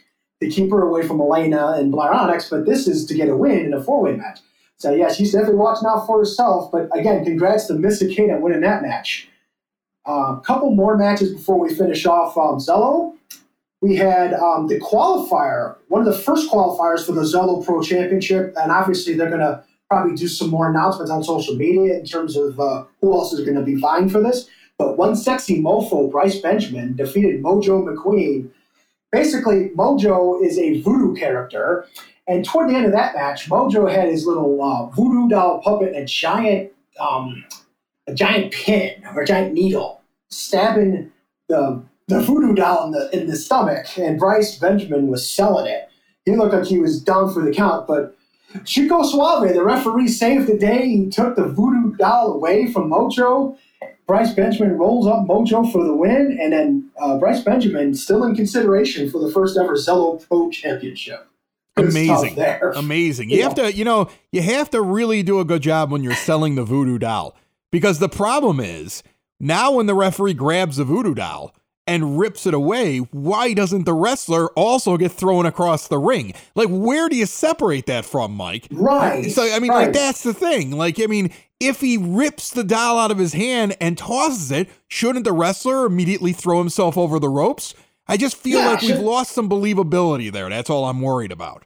to 0.41 0.49
keep 0.49 0.71
her 0.71 0.83
away 0.83 1.07
from 1.07 1.19
Elayna 1.19 1.79
and 1.79 1.91
Blair 1.91 2.13
Onyx. 2.13 2.51
But 2.51 2.67
this 2.67 2.87
is 2.87 3.07
to 3.07 3.15
get 3.15 3.29
a 3.29 3.37
win 3.37 3.67
in 3.67 3.75
a 3.75 3.83
four-way 3.83 4.17
match. 4.17 4.41
So 4.77 4.93
yeah, 4.93 5.13
she's 5.13 5.33
definitely 5.33 5.57
watching 5.57 5.89
out 5.89 6.07
for 6.07 6.19
herself. 6.19 6.73
But 6.73 6.89
again, 6.97 7.25
congrats 7.25 7.67
to 7.67 7.75
Missa 7.75 8.09
Kate 8.09 8.41
winning 8.41 8.63
that 8.63 8.83
match. 8.83 9.29
A 10.07 10.11
uh, 10.11 10.41
couple 10.41 10.75
more 10.75 10.97
matches 10.97 11.33
before 11.33 11.59
we 11.59 11.73
finish 11.73 12.05
off 12.07 12.37
um, 12.37 12.59
Zello. 12.59 13.15
We 13.81 13.95
had 13.95 14.35
um, 14.35 14.67
the 14.67 14.81
qualifier, 14.81 15.77
one 15.89 16.01
of 16.01 16.13
the 16.13 16.19
first 16.19 16.51
qualifiers 16.51 17.07
for 17.07 17.13
the 17.13 17.23
Zello 17.23 17.65
Pro 17.65 17.81
Championship, 17.81 18.55
and 18.57 18.73
obviously 18.73 19.15
they're 19.15 19.29
going 19.29 19.41
to 19.41 19.63
probably 19.93 20.17
do 20.17 20.27
some 20.27 20.49
more 20.49 20.71
announcements 20.71 21.11
on 21.11 21.23
social 21.23 21.55
media 21.55 21.99
in 21.99 22.07
terms 22.07 22.35
of 22.35 22.59
uh, 22.59 22.85
who 23.03 23.13
else 23.13 23.35
is 23.35 23.45
going 23.45 23.59
to 23.59 23.63
be 23.63 23.75
vying 23.75 24.09
for 24.09 24.23
this. 24.23 24.49
But 24.79 24.97
one 24.97 25.15
sexy 25.15 25.61
mofo, 25.63 26.11
Bryce 26.11 26.39
Benjamin, 26.41 26.97
defeated 26.97 27.43
Mojo 27.43 27.85
McQueen. 27.87 28.49
Basically, 29.11 29.69
Mojo 29.77 30.43
is 30.43 30.59
a 30.59 30.81
voodoo 30.81 31.15
character, 31.15 31.87
and 32.27 32.43
toward 32.43 32.71
the 32.71 32.75
end 32.75 32.87
of 32.87 32.93
that 32.93 33.15
match, 33.15 33.51
Mojo 33.51 33.93
had 33.93 34.09
his 34.09 34.27
little 34.27 34.63
uh, 34.63 34.87
voodoo 34.87 35.29
doll 35.29 35.61
puppet, 35.61 35.95
a 35.95 36.07
giant, 36.07 36.73
um, 36.99 37.45
a 38.07 38.15
giant 38.15 38.51
pin 38.55 39.05
or 39.15 39.21
a 39.21 39.27
giant 39.27 39.53
needle, 39.53 40.01
stabbing 40.31 41.13
the 41.49 41.83
the 42.09 42.21
voodoo 42.23 42.55
doll 42.55 42.87
in 42.87 42.93
the 42.93 43.11
in 43.13 43.27
the 43.27 43.37
stomach. 43.37 43.99
And 43.99 44.19
Bryce 44.19 44.59
Benjamin 44.59 45.09
was 45.09 45.31
selling 45.31 45.67
it. 45.67 45.91
He 46.25 46.35
looked 46.35 46.55
like 46.55 46.65
he 46.65 46.79
was 46.79 47.03
down 47.03 47.31
for 47.35 47.45
the 47.45 47.53
count, 47.53 47.87
but 47.87 48.17
Chico 48.65 49.03
Suave, 49.03 49.53
the 49.53 49.65
referee, 49.65 50.09
saved 50.09 50.47
the 50.47 50.57
day. 50.57 50.89
He 50.89 51.09
took 51.09 51.37
the 51.37 51.45
voodoo 51.45 51.97
doll 51.97 52.35
away 52.35 52.73
from 52.73 52.91
Mojo. 52.91 53.57
Bryce 54.07 54.35
Benjamin 54.35 54.77
rolls 54.77 55.07
up 55.07 55.27
Mojo 55.27 55.71
for 55.73 55.85
the 55.85 55.95
win, 55.95 56.39
and 56.41 56.53
then 56.53 56.91
uh, 57.01 57.19
Bryce 57.19 57.43
Benjamin 57.43 57.95
still 57.95 58.25
in 58.25 58.35
consideration 58.35 59.11
for 59.11 59.21
the 59.21 59.31
first 59.31 59.57
ever 59.57 59.75
Zello 59.75 60.27
Pro 60.29 60.51
Championship. 60.51 61.29
Good 61.77 61.91
Amazing. 61.91 62.35
there. 62.35 62.73
Amazing. 62.77 63.31
You 63.31 63.43
have 63.45 63.55
to, 63.55 63.73
you 63.73 63.85
know, 63.85 64.11
you 64.31 64.43
have 64.43 64.69
to 64.71 64.83
really 64.83 65.23
do 65.23 65.41
a 65.41 65.45
good 65.45 65.63
job 65.63 65.91
when 65.91 66.03
you're 66.03 66.15
selling 66.15 66.55
the 66.55 66.65
voodoo 66.65 66.99
doll. 66.99 67.35
Because 67.71 67.99
the 67.99 68.11
problem 68.11 68.61
is, 68.61 69.03
now 69.41 69.73
when 69.73 69.87
the 69.87 69.95
referee 69.95 70.35
grabs 70.35 70.77
the 70.77 70.85
voodoo 70.85 71.15
doll 71.15 71.55
and 71.87 72.19
rips 72.19 72.47
it 72.47 72.55
away, 72.55 72.99
why 72.99 73.55
doesn't 73.55 73.85
the 73.85 73.93
wrestler 73.93 74.49
also 74.51 74.97
get 74.97 75.13
thrown 75.13 75.47
across 75.47 75.89
the 75.89 75.99
ring? 75.99 76.33
Like, 76.55 76.69
where 76.69 77.09
do 77.09 77.17
you 77.17 77.27
separate 77.27 77.87
that 77.87 78.05
from, 78.05 78.35
Mike? 78.35 78.69
Right. 78.71 79.31
So, 79.31 79.43
I 79.43 79.59
mean, 79.59 79.71
right. 79.71 79.87
like, 79.87 79.93
that's 79.93 80.23
the 80.23 80.35
thing. 80.35 80.73
Like, 80.73 81.01
I 81.01 81.07
mean, 81.07 81.33
if 81.59 81.81
he 81.81 81.97
rips 81.97 82.51
the 82.51 82.65
doll 82.65 82.99
out 82.99 83.11
of 83.11 83.19
his 83.19 83.33
hand 83.33 83.77
and 83.81 83.97
tosses 83.97 84.51
it, 84.51 84.69
shouldn't 84.89 85.25
the 85.25 85.33
wrestler 85.33 85.87
immediately 85.87 86.33
throw 86.33 86.59
himself 86.59 86.97
over 86.97 87.19
the 87.19 87.29
ropes? 87.29 87.75
I 88.09 88.17
just 88.17 88.37
feel 88.37 88.59
Yeah, 88.59 88.69
like 88.71 88.83
we've 88.83 88.99
lost 88.99 89.33
some 89.33 89.49
believability 89.49 90.31
there. 90.33 90.49
That's 90.51 90.69
all 90.69 90.85
I'm 90.87 91.01
worried 91.01 91.33
about. 91.33 91.65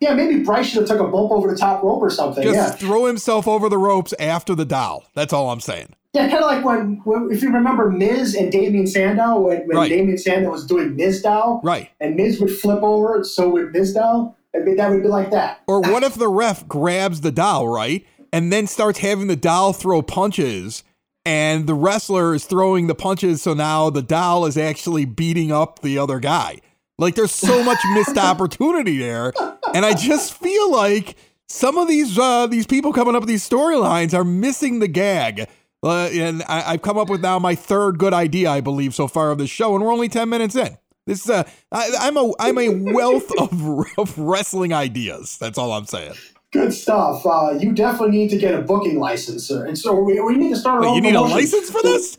Yeah, 0.00 0.14
maybe 0.14 0.42
Bryce 0.42 0.66
should 0.66 0.78
have 0.80 0.88
took 0.88 1.00
a 1.00 1.04
bump 1.10 1.30
over 1.30 1.50
the 1.50 1.56
top 1.56 1.82
rope 1.82 2.02
or 2.02 2.10
something. 2.10 2.42
Just 2.42 2.56
yeah, 2.56 2.70
throw 2.88 3.04
himself 3.06 3.46
over 3.46 3.68
the 3.68 3.78
ropes 3.78 4.14
after 4.18 4.54
the 4.54 4.64
doll. 4.64 5.04
That's 5.14 5.32
all 5.32 5.50
I'm 5.50 5.60
saying. 5.60 5.88
yeah, 6.14 6.28
kind 6.28 6.42
of 6.42 6.46
like 6.50 6.64
when, 6.64 7.00
when, 7.04 7.28
if 7.30 7.42
you 7.42 7.50
remember 7.50 7.90
Miz 7.90 8.34
and 8.34 8.50
Damien 8.50 8.86
Sandow, 8.86 9.38
when, 9.40 9.66
when 9.66 9.76
Right. 9.76 9.88
Damien 9.90 10.16
Sandow 10.18 10.50
was 10.50 10.66
doing 10.66 10.96
Miz 10.96 11.22
Dow, 11.22 11.60
Right. 11.62 11.90
and 12.00 12.16
Miz 12.16 12.40
would 12.40 12.50
flip 12.50 12.82
over, 12.82 13.22
so 13.24 13.50
would 13.50 13.72
Miz 13.72 13.92
Dow. 13.94 14.34
I 14.54 14.60
mean, 14.60 14.76
that 14.76 14.90
would 14.90 15.02
be 15.02 15.08
like 15.08 15.30
that. 15.32 15.62
Or 15.66 15.80
what 15.80 16.02
if 16.02 16.14
the 16.14 16.28
ref 16.28 16.66
grabs 16.68 17.20
the 17.20 17.32
doll, 17.32 17.68
right? 17.68 18.06
And 18.32 18.52
then 18.52 18.66
starts 18.68 19.00
having 19.00 19.26
the 19.26 19.36
doll 19.36 19.72
throw 19.72 20.00
punches 20.02 20.82
and 21.24 21.66
the 21.66 21.74
wrestler 21.74 22.34
is 22.34 22.44
throwing 22.44 22.86
the 22.86 22.94
punches 22.94 23.42
so 23.42 23.54
now 23.54 23.90
the 23.90 24.02
doll 24.02 24.46
is 24.46 24.56
actually 24.56 25.04
beating 25.04 25.52
up 25.52 25.80
the 25.80 25.98
other 25.98 26.20
guy. 26.20 26.60
Like 26.98 27.14
there's 27.14 27.32
so 27.32 27.62
much 27.62 27.78
missed 27.94 28.18
opportunity 28.18 28.98
there. 28.98 29.32
And 29.74 29.84
I 29.84 29.94
just 29.94 30.34
feel 30.34 30.70
like 30.70 31.16
some 31.48 31.78
of 31.78 31.88
these 31.88 32.18
uh, 32.18 32.46
these 32.46 32.66
people 32.66 32.92
coming 32.92 33.14
up 33.14 33.22
with 33.22 33.28
these 33.28 33.48
storylines 33.48 34.14
are 34.14 34.24
missing 34.24 34.78
the 34.78 34.88
gag. 34.88 35.48
Uh, 35.82 36.08
and 36.12 36.42
I, 36.48 36.72
I've 36.72 36.82
come 36.82 36.96
up 36.96 37.10
with 37.10 37.20
now 37.20 37.38
my 37.38 37.54
third 37.54 37.98
good 37.98 38.14
idea, 38.14 38.50
I 38.50 38.60
believe, 38.60 38.94
so 38.94 39.06
far 39.06 39.30
of 39.30 39.38
the 39.38 39.46
show, 39.46 39.74
and 39.74 39.84
we're 39.84 39.92
only 39.92 40.08
ten 40.08 40.28
minutes 40.28 40.56
in. 40.56 40.78
This 41.06 41.24
is 41.24 41.30
I, 41.30 41.44
I'm 41.72 42.16
a 42.16 42.32
I'm 42.38 42.58
a 42.58 42.68
wealth 42.70 43.30
of, 43.38 43.86
of 43.98 44.18
wrestling 44.18 44.72
ideas. 44.72 45.36
That's 45.38 45.58
all 45.58 45.72
I'm 45.72 45.84
saying. 45.84 46.14
Good 46.54 46.72
stuff. 46.72 47.26
Uh, 47.26 47.58
you 47.58 47.72
definitely 47.72 48.16
need 48.16 48.30
to 48.30 48.38
get 48.38 48.54
a 48.54 48.62
booking 48.62 49.00
license, 49.00 49.44
sir. 49.44 49.66
And 49.66 49.76
so 49.76 49.92
we, 49.92 50.20
we 50.20 50.36
need 50.36 50.50
to 50.50 50.56
start. 50.56 50.82
Wait, 50.82 50.94
you 50.94 51.00
need 51.00 51.16
a 51.16 51.20
license 51.20 51.68
for 51.68 51.82
this? 51.82 52.16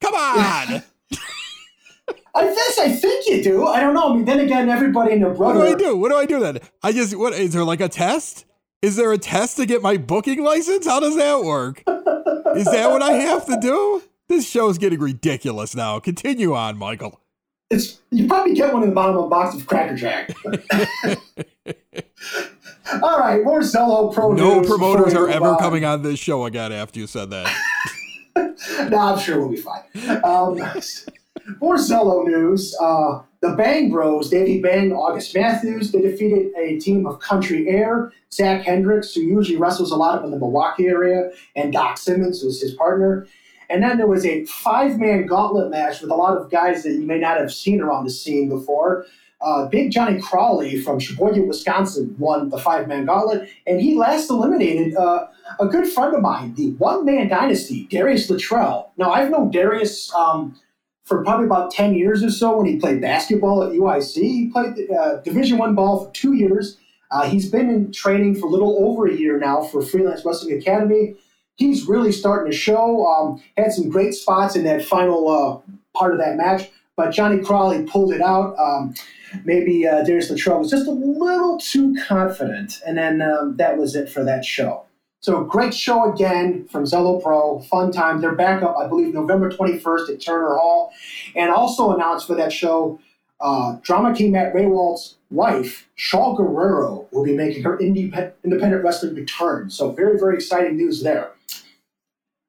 Come 0.00 0.14
on! 0.14 0.84
I 2.34 2.44
guess 2.44 2.78
I 2.78 2.92
think 2.92 3.28
you 3.28 3.42
do. 3.42 3.66
I 3.66 3.80
don't 3.80 3.92
know. 3.92 4.12
I 4.12 4.14
mean, 4.14 4.24
then 4.24 4.38
again, 4.38 4.68
everybody 4.68 5.14
and 5.14 5.22
their 5.22 5.30
What 5.30 5.54
do 5.54 5.62
I 5.62 5.74
do? 5.74 5.96
What 5.96 6.10
do 6.10 6.16
I 6.16 6.26
do 6.26 6.38
then? 6.38 6.60
I 6.84 6.92
just 6.92 7.18
what 7.18 7.32
is 7.32 7.54
there 7.54 7.64
like 7.64 7.80
a 7.80 7.88
test? 7.88 8.44
Is 8.82 8.94
there 8.94 9.12
a 9.12 9.18
test 9.18 9.56
to 9.56 9.66
get 9.66 9.82
my 9.82 9.96
booking 9.96 10.44
license? 10.44 10.86
How 10.86 11.00
does 11.00 11.16
that 11.16 11.42
work? 11.42 11.82
Is 12.54 12.66
that 12.66 12.88
what 12.88 13.02
I 13.02 13.14
have 13.14 13.46
to 13.46 13.58
do? 13.60 14.04
This 14.28 14.48
show's 14.48 14.78
getting 14.78 15.00
ridiculous 15.00 15.74
now. 15.74 15.98
Continue 15.98 16.54
on, 16.54 16.78
Michael. 16.78 17.20
It's 17.68 18.00
you 18.10 18.28
probably 18.28 18.54
get 18.54 18.72
one 18.72 18.84
in 18.84 18.90
the 18.90 18.94
bottom 18.94 19.16
of 19.16 19.24
a 19.24 19.28
box 19.28 19.56
of 19.56 19.66
Cracker 19.66 19.96
Jack. 19.96 20.30
All 23.02 23.18
right, 23.18 23.42
more 23.44 23.60
Zello 23.60 24.12
Pro. 24.12 24.32
No 24.32 24.62
promoters 24.62 25.14
are 25.14 25.28
ever 25.28 25.48
on. 25.48 25.58
coming 25.58 25.84
on 25.84 26.02
this 26.02 26.18
show 26.18 26.46
again 26.46 26.72
after 26.72 26.98
you 26.98 27.06
said 27.06 27.30
that. 27.30 27.54
no, 28.90 28.98
I'm 28.98 29.18
sure 29.18 29.38
we'll 29.38 29.50
be 29.50 29.56
fine. 29.56 29.82
Um, 30.24 30.56
more 31.60 31.76
Zello 31.76 32.26
news. 32.26 32.76
Uh, 32.80 33.22
the 33.40 33.50
Bang 33.50 33.90
Bros, 33.90 34.30
Davey 34.30 34.60
Bang, 34.60 34.92
August 34.92 35.34
Matthews, 35.34 35.92
they 35.92 36.00
defeated 36.00 36.52
a 36.56 36.78
team 36.78 37.06
of 37.06 37.20
Country 37.20 37.68
Air, 37.68 38.12
Zach 38.32 38.64
Hendricks, 38.64 39.14
who 39.14 39.20
usually 39.20 39.56
wrestles 39.58 39.90
a 39.90 39.96
lot 39.96 40.18
up 40.18 40.24
in 40.24 40.30
the 40.30 40.38
Milwaukee 40.38 40.86
area, 40.86 41.30
and 41.56 41.72
Doc 41.72 41.98
Simmons 41.98 42.42
was 42.42 42.60
his 42.60 42.72
partner. 42.74 43.26
And 43.68 43.82
then 43.82 43.96
there 43.96 44.06
was 44.06 44.26
a 44.26 44.44
five 44.44 44.98
man 44.98 45.26
gauntlet 45.26 45.70
match 45.70 46.00
with 46.00 46.10
a 46.10 46.14
lot 46.14 46.36
of 46.36 46.50
guys 46.50 46.82
that 46.82 46.92
you 46.92 47.02
may 47.02 47.18
not 47.18 47.38
have 47.38 47.52
seen 47.52 47.80
around 47.80 48.04
the 48.04 48.10
scene 48.10 48.48
before. 48.48 49.06
Uh, 49.42 49.66
Big 49.66 49.90
Johnny 49.90 50.20
Crawley 50.20 50.80
from 50.80 51.00
Sheboygan, 51.00 51.48
Wisconsin, 51.48 52.14
won 52.18 52.48
the 52.50 52.58
five 52.58 52.86
man 52.86 53.06
gauntlet, 53.06 53.48
and 53.66 53.80
he 53.80 53.96
last 53.96 54.30
eliminated 54.30 54.94
uh, 54.96 55.26
a 55.58 55.66
good 55.66 55.86
friend 55.88 56.14
of 56.14 56.20
mine, 56.20 56.54
the 56.54 56.70
one 56.72 57.04
man 57.04 57.28
dynasty, 57.28 57.88
Darius 57.90 58.30
Luttrell. 58.30 58.92
Now, 58.96 59.10
I've 59.10 59.30
known 59.30 59.50
Darius 59.50 60.14
um, 60.14 60.58
for 61.04 61.24
probably 61.24 61.46
about 61.46 61.70
10 61.72 61.94
years 61.94 62.22
or 62.22 62.30
so 62.30 62.56
when 62.56 62.66
he 62.66 62.78
played 62.78 63.00
basketball 63.00 63.62
at 63.64 63.72
UIC. 63.72 64.14
He 64.14 64.50
played 64.52 64.90
uh, 64.90 65.16
Division 65.16 65.58
One 65.58 65.74
ball 65.74 66.06
for 66.06 66.12
two 66.12 66.34
years. 66.34 66.78
Uh, 67.10 67.28
he's 67.28 67.50
been 67.50 67.68
in 67.68 67.92
training 67.92 68.36
for 68.36 68.46
a 68.46 68.50
little 68.50 68.88
over 68.88 69.06
a 69.06 69.14
year 69.14 69.38
now 69.38 69.62
for 69.62 69.82
Freelance 69.82 70.24
Wrestling 70.24 70.56
Academy. 70.56 71.14
He's 71.56 71.86
really 71.86 72.12
starting 72.12 72.50
to 72.50 72.56
show. 72.56 73.06
Um, 73.06 73.42
had 73.56 73.72
some 73.72 73.90
great 73.90 74.14
spots 74.14 74.56
in 74.56 74.64
that 74.64 74.84
final 74.84 75.28
uh, 75.28 75.72
part 75.98 76.12
of 76.12 76.18
that 76.18 76.36
match, 76.36 76.70
but 76.96 77.10
Johnny 77.10 77.42
Crawley 77.42 77.84
pulled 77.84 78.12
it 78.12 78.22
out. 78.22 78.58
Um, 78.58 78.94
maybe 79.44 79.86
uh, 79.86 80.02
Darius 80.02 80.30
Luttrell 80.30 80.58
was 80.58 80.70
just 80.70 80.86
a 80.86 80.92
little 80.92 81.58
too 81.58 81.94
confident, 82.06 82.80
and 82.86 82.98
then 82.98 83.22
um, 83.22 83.56
that 83.56 83.78
was 83.78 83.94
it 83.96 84.08
for 84.08 84.24
that 84.24 84.44
show. 84.44 84.84
So 85.20 85.44
great 85.44 85.72
show 85.72 86.12
again 86.12 86.66
from 86.66 86.82
Zello 86.82 87.22
Pro, 87.22 87.60
fun 87.60 87.92
time. 87.92 88.20
They're 88.20 88.34
back 88.34 88.60
up, 88.62 88.76
I 88.76 88.88
believe, 88.88 89.14
November 89.14 89.50
21st 89.50 90.14
at 90.14 90.20
Turner 90.20 90.56
Hall, 90.56 90.92
and 91.36 91.52
also 91.52 91.92
announced 91.92 92.26
for 92.26 92.34
that 92.34 92.52
show, 92.52 92.98
uh, 93.40 93.76
drama 93.82 94.14
king 94.14 94.32
Matt 94.32 94.52
Rehwoldt's 94.52 95.16
wife, 95.30 95.88
Shaul 95.96 96.36
Guerrero, 96.36 97.06
will 97.12 97.24
be 97.24 97.36
making 97.36 97.62
her 97.62 97.78
independent, 97.78 98.34
independent 98.42 98.84
wrestling 98.84 99.14
return. 99.14 99.70
So 99.70 99.92
very, 99.92 100.18
very 100.18 100.34
exciting 100.34 100.76
news 100.76 101.02
there. 101.02 101.30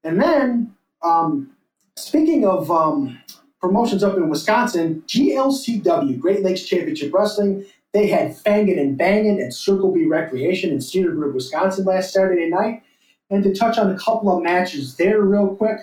And 0.04 0.20
then, 0.20 0.76
um, 1.04 1.52
speaking 1.96 2.46
of 2.46 2.72
um, 2.72 3.20
promotions 3.64 4.04
up 4.04 4.18
in 4.18 4.28
Wisconsin, 4.28 5.02
GLCW, 5.08 6.20
Great 6.20 6.44
Lakes 6.44 6.64
Championship 6.64 7.14
Wrestling, 7.14 7.66
they 7.94 8.08
had 8.08 8.36
Fangin' 8.36 8.78
and 8.78 8.98
Bangin' 8.98 9.40
at 9.40 9.54
Circle 9.54 9.94
B 9.94 10.04
Recreation 10.06 10.72
in 10.72 10.82
Cedar 10.82 11.14
Grove, 11.14 11.34
Wisconsin 11.34 11.86
last 11.86 12.12
Saturday 12.12 12.50
night. 12.50 12.84
And 13.30 13.42
to 13.42 13.56
touch 13.56 13.78
on 13.78 13.90
a 13.90 13.98
couple 13.98 14.36
of 14.36 14.44
matches 14.44 14.98
there 14.98 15.22
real 15.22 15.56
quick, 15.56 15.80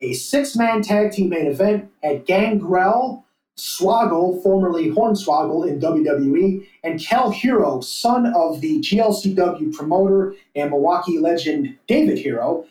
a 0.00 0.12
six-man 0.12 0.82
tag 0.82 1.12
team 1.12 1.28
main 1.28 1.46
event 1.46 1.88
had 2.02 2.26
Gangrel, 2.26 3.24
Swoggle, 3.56 4.42
formerly 4.42 4.90
Hornswoggle 4.90 5.68
in 5.68 5.78
WWE, 5.78 6.66
and 6.82 6.98
Cal 6.98 7.30
Hero, 7.30 7.80
son 7.80 8.26
of 8.34 8.60
the 8.60 8.80
GLCW 8.80 9.72
promoter 9.72 10.34
and 10.56 10.70
Milwaukee 10.70 11.20
legend 11.20 11.78
David 11.86 12.18
Hero. 12.18 12.64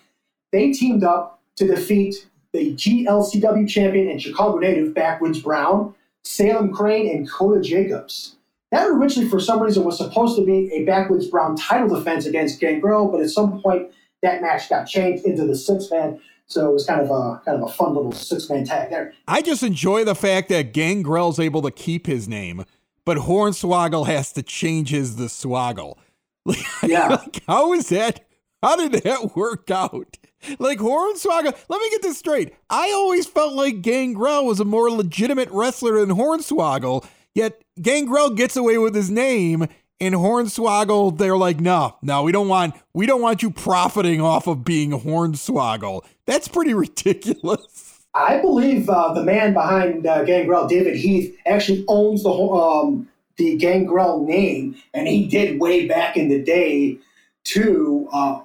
They 0.51 0.73
teamed 0.73 1.05
up 1.05 1.39
to 1.55 1.65
defeat 1.65 2.28
the 2.53 2.73
GLCW 2.75 3.67
champion 3.67 4.09
and 4.09 4.21
Chicago 4.21 4.57
native 4.57 4.93
Backwoods 4.93 5.41
Brown, 5.41 5.93
Salem 6.23 6.73
Crane, 6.73 7.15
and 7.15 7.29
Coda 7.29 7.61
Jacobs. 7.61 8.35
That 8.71 8.87
originally, 8.87 9.29
for 9.29 9.39
some 9.39 9.61
reason, 9.61 9.83
was 9.83 9.97
supposed 9.97 10.35
to 10.37 10.45
be 10.45 10.71
a 10.73 10.85
Backwoods 10.85 11.27
Brown 11.27 11.55
title 11.55 11.89
defense 11.89 12.25
against 12.25 12.59
Gangrel, 12.59 13.07
but 13.07 13.21
at 13.21 13.29
some 13.29 13.61
point 13.61 13.91
that 14.21 14.41
match 14.41 14.69
got 14.69 14.85
changed 14.85 15.25
into 15.25 15.45
the 15.45 15.55
six 15.55 15.89
man. 15.89 16.19
So 16.47 16.69
it 16.69 16.73
was 16.73 16.85
kind 16.85 17.01
of 17.01 17.09
a 17.11 17.41
kind 17.45 17.61
of 17.61 17.69
a 17.69 17.71
fun 17.71 17.95
little 17.95 18.11
six 18.11 18.49
man 18.49 18.65
tag 18.65 18.89
there. 18.89 19.13
I 19.27 19.41
just 19.41 19.63
enjoy 19.63 20.03
the 20.03 20.15
fact 20.15 20.49
that 20.49 20.73
Gangrel's 20.73 21.39
able 21.39 21.61
to 21.61 21.71
keep 21.71 22.07
his 22.07 22.27
name, 22.27 22.65
but 23.05 23.17
Hornswoggle 23.17 24.07
has 24.07 24.31
to 24.33 24.43
change 24.43 24.89
his 24.89 25.15
the 25.15 25.25
Swoggle. 25.25 25.97
Like, 26.45 26.57
Yeah. 26.83 27.07
like, 27.09 27.43
how 27.47 27.73
is 27.73 27.89
that 27.89 28.25
How 28.61 28.75
did 28.75 29.03
that 29.03 29.31
work 29.35 29.71
out? 29.71 30.17
Like 30.57 30.79
Hornswoggle, 30.79 31.53
let 31.67 31.81
me 31.81 31.89
get 31.89 32.01
this 32.01 32.17
straight. 32.17 32.53
I 32.69 32.91
always 32.93 33.25
felt 33.25 33.53
like 33.53 33.81
Gangrel 33.81 34.45
was 34.45 34.59
a 34.59 34.65
more 34.65 34.89
legitimate 34.89 35.49
wrestler 35.51 35.99
than 35.99 36.15
Hornswoggle, 36.15 37.05
yet 37.35 37.61
Gangrel 37.81 38.29
gets 38.29 38.55
away 38.55 38.77
with 38.77 38.95
his 38.95 39.09
name, 39.09 39.67
and 39.99 40.15
Hornswoggle, 40.15 41.17
they're 41.17 41.35
like, 41.35 41.59
no, 41.59 41.97
no, 42.01 42.23
we 42.23 42.31
don't 42.31 42.47
want 42.47 42.75
we 42.93 43.05
don't 43.05 43.21
want 43.21 43.43
you 43.43 43.51
profiting 43.51 44.21
off 44.21 44.47
of 44.47 44.63
being 44.63 44.91
Hornswoggle. 44.91 46.05
That's 46.25 46.47
pretty 46.47 46.73
ridiculous. 46.85 48.05
I 48.13 48.41
believe 48.41 48.89
uh, 48.89 49.13
the 49.13 49.23
man 49.23 49.53
behind 49.53 50.05
uh, 50.07 50.23
Gangrel, 50.23 50.67
David 50.67 50.95
Heath, 50.95 51.37
actually 51.45 51.83
owns 51.89 52.23
the 52.23 52.31
um, 52.31 53.09
the 53.35 53.57
Gangrel 53.57 54.25
name, 54.25 54.75
and 54.93 55.05
he 55.07 55.27
did 55.27 55.59
way 55.59 55.85
back 55.85 56.15
in 56.15 56.29
the 56.29 56.41
day 56.41 56.97
to 57.45 58.07
Uh, 58.11 58.41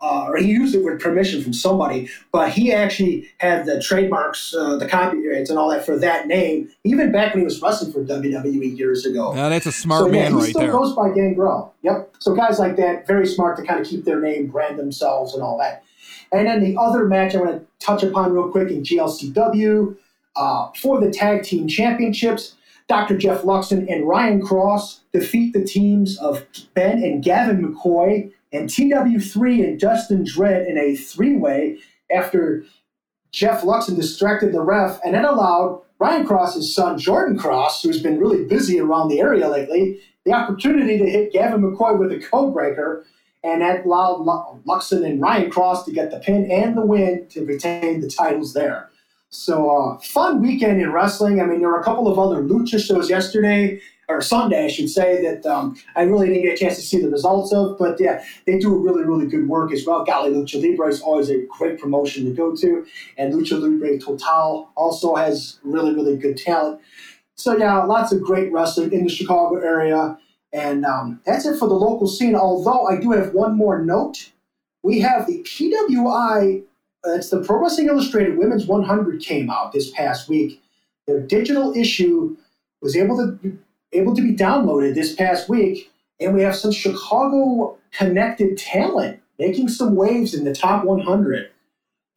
uh, 0.00 0.26
or 0.28 0.36
he 0.36 0.46
used 0.46 0.74
it 0.74 0.84
with 0.84 1.00
permission 1.00 1.42
from 1.42 1.52
somebody, 1.52 2.08
but 2.30 2.50
he 2.50 2.72
actually 2.72 3.30
had 3.38 3.64
the 3.64 3.80
trademarks, 3.80 4.54
uh, 4.54 4.76
the 4.76 4.86
copyrights, 4.86 5.48
and 5.48 5.58
all 5.58 5.70
that 5.70 5.86
for 5.86 5.98
that 5.98 6.26
name, 6.26 6.68
even 6.84 7.10
back 7.10 7.32
when 7.32 7.40
he 7.40 7.44
was 7.44 7.60
wrestling 7.62 7.92
for 7.92 8.04
WWE 8.04 8.76
years 8.76 9.06
ago. 9.06 9.32
Now 9.32 9.48
that's 9.48 9.66
a 9.66 9.72
smart 9.72 10.02
so, 10.02 10.06
yeah, 10.06 10.12
man 10.12 10.32
he 10.32 10.38
right 10.38 10.48
still 10.50 10.60
there. 10.60 10.72
goes 10.72 10.94
by 10.94 11.10
Gangrel. 11.12 11.74
Yep. 11.82 12.16
So 12.18 12.34
guys 12.34 12.58
like 12.58 12.76
that, 12.76 13.06
very 13.06 13.26
smart 13.26 13.56
to 13.56 13.64
kind 13.64 13.80
of 13.80 13.86
keep 13.86 14.04
their 14.04 14.20
name, 14.20 14.48
brand 14.48 14.78
themselves, 14.78 15.32
and 15.32 15.42
all 15.42 15.56
that. 15.58 15.82
And 16.32 16.46
then 16.46 16.62
the 16.62 16.76
other 16.78 17.06
match 17.06 17.34
I 17.34 17.40
want 17.40 17.60
to 17.60 17.66
touch 17.84 18.02
upon 18.02 18.32
real 18.32 18.50
quick 18.50 18.70
in 18.70 18.82
GLCW 18.82 19.96
uh, 20.34 20.70
for 20.76 21.00
the 21.00 21.10
tag 21.10 21.42
team 21.42 21.68
championships. 21.68 22.54
Dr. 22.88 23.18
Jeff 23.18 23.42
Luxon 23.42 23.92
and 23.92 24.06
Ryan 24.06 24.40
Cross 24.40 25.00
defeat 25.12 25.52
the 25.52 25.64
teams 25.64 26.18
of 26.18 26.46
Ben 26.74 27.02
and 27.02 27.22
Gavin 27.22 27.74
McCoy 27.74 28.32
and 28.52 28.68
TW3 28.68 29.64
and 29.64 29.80
Dustin 29.80 30.24
Dredd 30.24 30.68
in 30.68 30.78
a 30.78 30.96
three 30.96 31.36
way 31.36 31.78
after 32.10 32.64
Jeff 33.32 33.62
Luxon 33.62 33.96
distracted 33.96 34.52
the 34.52 34.62
ref 34.62 35.00
and 35.04 35.14
then 35.14 35.24
allowed 35.24 35.82
Ryan 35.98 36.26
Cross's 36.26 36.74
son, 36.74 36.98
Jordan 36.98 37.38
Cross, 37.38 37.82
who's 37.82 38.02
been 38.02 38.18
really 38.18 38.44
busy 38.44 38.78
around 38.78 39.08
the 39.08 39.20
area 39.20 39.48
lately, 39.48 40.00
the 40.24 40.32
opportunity 40.32 40.98
to 40.98 41.08
hit 41.08 41.32
Gavin 41.32 41.62
McCoy 41.62 41.98
with 41.98 42.12
a 42.12 42.20
code 42.20 42.52
breaker. 42.52 43.04
And 43.42 43.62
that 43.62 43.86
allowed 43.86 44.26
Luxon 44.66 45.06
and 45.06 45.20
Ryan 45.20 45.50
Cross 45.50 45.84
to 45.84 45.92
get 45.92 46.10
the 46.10 46.18
pin 46.18 46.50
and 46.50 46.76
the 46.76 46.84
win 46.84 47.26
to 47.30 47.44
retain 47.44 48.00
the 48.00 48.08
titles 48.08 48.54
there. 48.54 48.90
So, 49.28 49.70
uh, 49.70 49.98
fun 49.98 50.40
weekend 50.40 50.80
in 50.80 50.92
wrestling. 50.92 51.40
I 51.40 51.44
mean, 51.44 51.60
there 51.60 51.68
were 51.68 51.80
a 51.80 51.84
couple 51.84 52.08
of 52.08 52.18
other 52.18 52.42
lucha 52.42 52.84
shows 52.84 53.10
yesterday, 53.10 53.80
or 54.08 54.20
Sunday, 54.20 54.64
I 54.64 54.68
should 54.68 54.88
say, 54.88 55.20
that 55.22 55.46
um, 55.46 55.76
I 55.96 56.02
really 56.02 56.28
didn't 56.28 56.42
get 56.42 56.54
a 56.54 56.56
chance 56.56 56.76
to 56.76 56.82
see 56.82 57.00
the 57.00 57.10
results 57.10 57.52
of. 57.52 57.76
But 57.78 58.00
yeah, 58.00 58.24
they 58.46 58.58
do 58.58 58.74
a 58.74 58.78
really, 58.78 59.04
really 59.04 59.26
good 59.26 59.48
work 59.48 59.72
as 59.72 59.84
well. 59.84 60.06
Gali 60.06 60.32
Lucha 60.32 60.62
Libre 60.62 60.88
is 60.88 61.00
always 61.00 61.30
a 61.30 61.44
great 61.46 61.80
promotion 61.80 62.24
to 62.24 62.30
go 62.30 62.54
to. 62.54 62.86
And 63.18 63.34
Lucha 63.34 63.60
Libre 63.60 63.98
Total 63.98 64.70
also 64.76 65.14
has 65.16 65.58
really, 65.64 65.94
really 65.94 66.16
good 66.16 66.36
talent. 66.36 66.80
So, 67.34 67.56
yeah, 67.56 67.82
lots 67.82 68.12
of 68.12 68.22
great 68.22 68.52
wrestling 68.52 68.92
in 68.92 69.04
the 69.04 69.10
Chicago 69.10 69.56
area. 69.56 70.18
And 70.52 70.84
um, 70.86 71.20
that's 71.26 71.44
it 71.44 71.58
for 71.58 71.68
the 71.68 71.74
local 71.74 72.06
scene. 72.06 72.34
Although 72.34 72.86
I 72.86 72.98
do 72.98 73.10
have 73.12 73.34
one 73.34 73.56
more 73.56 73.82
note. 73.82 74.32
We 74.82 75.00
have 75.00 75.26
the 75.26 75.42
PWI 75.42 76.62
it's 77.14 77.30
the 77.30 77.40
Pro 77.40 77.60
Wrestling 77.60 77.86
Illustrated 77.86 78.36
Women's 78.36 78.66
100 78.66 79.20
came 79.20 79.50
out 79.50 79.72
this 79.72 79.90
past 79.90 80.28
week. 80.28 80.62
Their 81.06 81.20
digital 81.20 81.72
issue 81.76 82.36
was 82.82 82.96
able 82.96 83.16
to 83.16 83.58
able 83.98 84.14
to 84.14 84.22
be 84.22 84.34
downloaded 84.34 84.94
this 84.94 85.14
past 85.14 85.48
week, 85.48 85.90
and 86.20 86.34
we 86.34 86.42
have 86.42 86.56
some 86.56 86.72
Chicago 86.72 87.78
connected 87.92 88.58
talent 88.58 89.20
making 89.38 89.68
some 89.68 89.94
waves 89.94 90.34
in 90.34 90.44
the 90.44 90.54
top 90.54 90.84
100. 90.84 91.50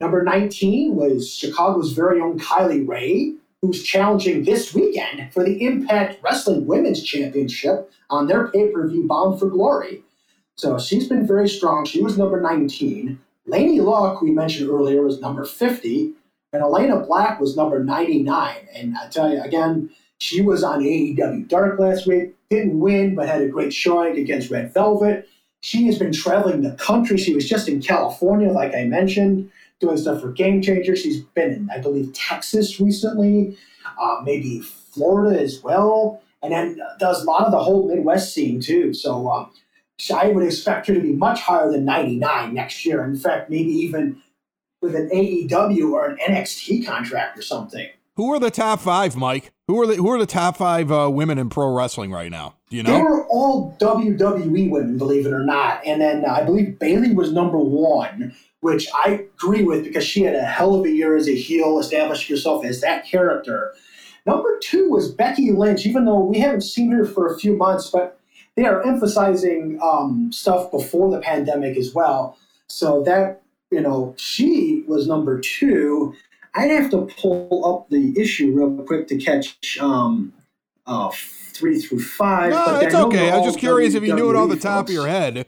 Number 0.00 0.22
19 0.22 0.96
was 0.96 1.32
Chicago's 1.32 1.92
very 1.92 2.20
own 2.20 2.38
Kylie 2.38 2.88
Rae, 2.88 3.34
who's 3.60 3.82
challenging 3.82 4.44
this 4.44 4.74
weekend 4.74 5.32
for 5.32 5.44
the 5.44 5.62
Impact 5.66 6.22
Wrestling 6.22 6.66
Women's 6.66 7.02
Championship 7.02 7.90
on 8.08 8.26
their 8.26 8.48
pay 8.48 8.68
per 8.68 8.88
view 8.88 9.06
Bound 9.06 9.38
for 9.38 9.46
Glory. 9.46 10.02
So 10.56 10.78
she's 10.78 11.08
been 11.08 11.26
very 11.26 11.48
strong. 11.48 11.84
She 11.84 12.02
was 12.02 12.16
number 12.16 12.40
19. 12.40 13.18
Laynie 13.46 13.82
Luck, 13.82 14.22
we 14.22 14.30
mentioned 14.30 14.70
earlier, 14.70 15.02
was 15.02 15.20
number 15.20 15.44
50, 15.44 16.12
and 16.52 16.62
Elayna 16.62 17.06
Black 17.06 17.40
was 17.40 17.56
number 17.56 17.82
99. 17.82 18.56
And 18.74 18.96
I 18.96 19.08
tell 19.08 19.30
you, 19.30 19.42
again, 19.42 19.90
she 20.20 20.42
was 20.42 20.62
on 20.62 20.80
AEW 20.80 21.48
Dark 21.48 21.78
last 21.78 22.06
week, 22.06 22.34
didn't 22.50 22.78
win, 22.78 23.14
but 23.14 23.28
had 23.28 23.42
a 23.42 23.48
great 23.48 23.72
showing 23.72 24.18
against 24.18 24.50
Red 24.50 24.72
Velvet. 24.72 25.26
She 25.62 25.86
has 25.86 25.98
been 25.98 26.12
traveling 26.12 26.62
the 26.62 26.72
country. 26.72 27.16
She 27.16 27.34
was 27.34 27.48
just 27.48 27.68
in 27.68 27.80
California, 27.80 28.50
like 28.50 28.74
I 28.74 28.84
mentioned, 28.84 29.50
doing 29.80 29.96
stuff 29.96 30.20
for 30.20 30.30
Game 30.30 30.60
Changer. 30.60 30.94
She's 30.94 31.20
been 31.20 31.50
in, 31.52 31.70
I 31.70 31.78
believe, 31.78 32.12
Texas 32.12 32.78
recently, 32.78 33.56
uh, 34.00 34.20
maybe 34.22 34.60
Florida 34.60 35.40
as 35.40 35.62
well, 35.62 36.22
and 36.42 36.52
then 36.52 36.78
does 36.98 37.22
a 37.22 37.26
lot 37.26 37.46
of 37.46 37.50
the 37.50 37.62
whole 37.62 37.88
Midwest 37.88 38.34
scene 38.34 38.60
too. 38.60 38.92
So, 38.92 39.30
um, 39.30 39.50
I 40.14 40.28
would 40.28 40.44
expect 40.44 40.86
her 40.86 40.94
to 40.94 41.00
be 41.00 41.12
much 41.12 41.40
higher 41.40 41.70
than 41.70 41.84
99 41.84 42.54
next 42.54 42.86
year. 42.86 43.04
In 43.04 43.16
fact, 43.16 43.50
maybe 43.50 43.70
even 43.70 44.22
with 44.80 44.94
an 44.94 45.10
AEW 45.10 45.92
or 45.92 46.08
an 46.08 46.18
NXT 46.18 46.86
contract 46.86 47.38
or 47.38 47.42
something. 47.42 47.88
Who 48.16 48.32
are 48.34 48.40
the 48.40 48.50
top 48.50 48.80
five, 48.80 49.16
Mike? 49.16 49.52
Who 49.68 49.80
are 49.80 49.86
the 49.86 49.94
who 49.94 50.10
are 50.10 50.18
the 50.18 50.26
top 50.26 50.56
five 50.56 50.90
uh, 50.90 51.08
women 51.10 51.38
in 51.38 51.48
pro 51.48 51.72
wrestling 51.72 52.10
right 52.10 52.30
now? 52.30 52.56
Do 52.68 52.76
you 52.76 52.82
know? 52.82 52.92
They 52.92 53.02
were 53.02 53.26
all 53.28 53.76
WWE 53.80 54.70
women, 54.70 54.98
believe 54.98 55.26
it 55.26 55.32
or 55.32 55.44
not. 55.44 55.84
And 55.86 56.00
then 56.00 56.24
uh, 56.24 56.32
I 56.32 56.42
believe 56.42 56.78
Bayley 56.78 57.14
was 57.14 57.32
number 57.32 57.58
one, 57.58 58.34
which 58.60 58.88
I 58.94 59.26
agree 59.34 59.62
with 59.62 59.84
because 59.84 60.04
she 60.04 60.22
had 60.22 60.34
a 60.34 60.42
hell 60.42 60.74
of 60.74 60.84
a 60.84 60.90
year 60.90 61.16
as 61.16 61.28
a 61.28 61.34
heel, 61.34 61.78
establishing 61.78 62.34
herself 62.34 62.64
as 62.64 62.80
that 62.80 63.06
character. 63.06 63.72
Number 64.26 64.58
two 64.60 64.90
was 64.90 65.10
Becky 65.10 65.52
Lynch, 65.52 65.86
even 65.86 66.04
though 66.04 66.20
we 66.20 66.38
haven't 66.38 66.62
seen 66.62 66.90
her 66.90 67.04
for 67.04 67.32
a 67.32 67.38
few 67.38 67.56
months, 67.56 67.90
but 67.90 68.20
they 68.56 68.64
are 68.64 68.86
emphasizing 68.86 69.78
um, 69.82 70.30
stuff 70.32 70.70
before 70.70 71.10
the 71.10 71.20
pandemic 71.20 71.76
as 71.76 71.94
well. 71.94 72.36
So 72.66 73.02
that, 73.04 73.42
you 73.70 73.80
know, 73.80 74.14
she 74.18 74.84
was 74.86 75.06
number 75.06 75.40
two. 75.40 76.14
I'd 76.54 76.70
have 76.70 76.90
to 76.90 77.08
pull 77.20 77.64
up 77.64 77.90
the 77.90 78.18
issue 78.20 78.52
real 78.52 78.84
quick 78.84 79.06
to 79.08 79.16
catch 79.18 79.78
um, 79.80 80.32
uh, 80.86 81.10
three 81.12 81.78
through 81.80 82.00
five. 82.02 82.50
No, 82.50 82.64
but 82.66 82.82
it's 82.84 82.94
okay. 82.94 83.30
I 83.30 83.36
was 83.36 83.46
just 83.46 83.58
curious 83.58 83.94
if 83.94 84.02
you 84.04 84.14
knew 84.14 84.30
it 84.30 84.36
off 84.36 84.48
the 84.50 84.56
top 84.56 84.88
of 84.88 84.94
your 84.94 85.06
head. 85.06 85.46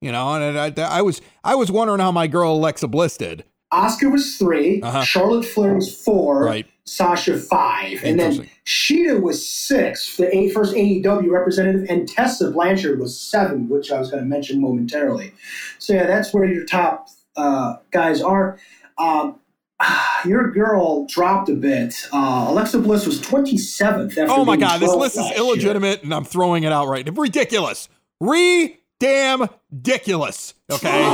You 0.00 0.10
know, 0.10 0.34
and 0.34 0.58
I, 0.58 0.98
I, 0.98 1.00
was 1.02 1.20
I 1.44 1.54
was 1.54 1.70
wondering 1.70 2.00
how 2.00 2.10
my 2.10 2.26
girl 2.26 2.54
Alexa 2.54 2.88
Bliss 2.88 3.16
did. 3.16 3.44
Asuka 3.72 4.10
was 4.12 4.36
3 4.36 4.82
Uh-huh. 4.82 5.02
Charlotte 5.02 5.44
Flair 5.46 5.74
was 5.74 5.94
four, 5.94 6.44
Right. 6.44 6.66
Sasha 6.84 7.38
five, 7.38 8.02
and 8.04 8.18
then 8.18 8.48
Shida 8.66 9.22
was 9.22 9.48
six, 9.48 10.16
the 10.16 10.36
A- 10.36 10.50
first 10.50 10.74
AEW 10.74 11.30
representative, 11.30 11.86
and 11.88 12.08
Tessa 12.08 12.50
Blanchard 12.50 12.98
was 12.98 13.18
seven, 13.18 13.68
which 13.68 13.92
I 13.92 14.00
was 14.00 14.10
going 14.10 14.22
to 14.24 14.28
mention 14.28 14.60
momentarily. 14.60 15.32
So 15.78 15.94
yeah, 15.94 16.06
that's 16.08 16.34
where 16.34 16.44
your 16.44 16.64
top 16.66 17.08
uh, 17.36 17.76
guys 17.92 18.20
are. 18.20 18.58
Um, 18.98 19.36
your 20.24 20.50
girl 20.50 21.06
dropped 21.06 21.48
a 21.48 21.54
bit. 21.54 21.94
Uh, 22.12 22.46
Alexa 22.48 22.78
Bliss 22.78 23.06
was 23.06 23.20
27th. 23.20 24.10
After 24.10 24.26
Oh 24.28 24.44
my 24.44 24.56
god, 24.56 24.80
this 24.80 24.92
list 24.94 25.14
is 25.16 25.22
last 25.22 25.30
year. 25.30 25.38
illegitimate, 25.38 26.02
and 26.02 26.14
I'm 26.14 26.24
throwing 26.24 26.64
it 26.64 26.72
out 26.72 26.88
right. 26.88 27.08
Ridiculous. 27.16 27.88
Re 28.20 28.78
damn 29.00 29.48
ridiculous. 29.72 30.54
Okay. 30.70 31.02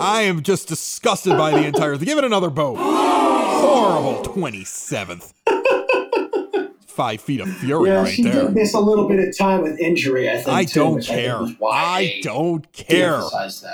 I 0.00 0.22
am 0.22 0.42
just 0.42 0.68
disgusted 0.68 1.36
by 1.36 1.50
the 1.50 1.66
entire 1.66 1.96
thing. 1.96 2.06
Give 2.06 2.18
it 2.18 2.24
another 2.24 2.50
vote. 2.50 2.76
Horrible 2.76 4.22
27th. 4.22 5.32
Five 6.98 7.20
feet 7.20 7.38
of 7.40 7.48
fury 7.58 7.90
Yeah, 7.90 8.02
right 8.02 8.12
she 8.12 8.24
there. 8.24 8.46
did 8.46 8.54
miss 8.56 8.74
a 8.74 8.80
little 8.80 9.06
bit 9.06 9.20
of 9.28 9.38
time 9.38 9.62
with 9.62 9.78
injury. 9.78 10.28
I 10.28 10.34
think. 10.38 10.48
I 10.48 10.64
too, 10.64 10.80
don't 10.80 11.00
care. 11.04 11.38
why 11.38 11.70
I 11.72 12.20
don't 12.24 12.72
care. 12.72 13.22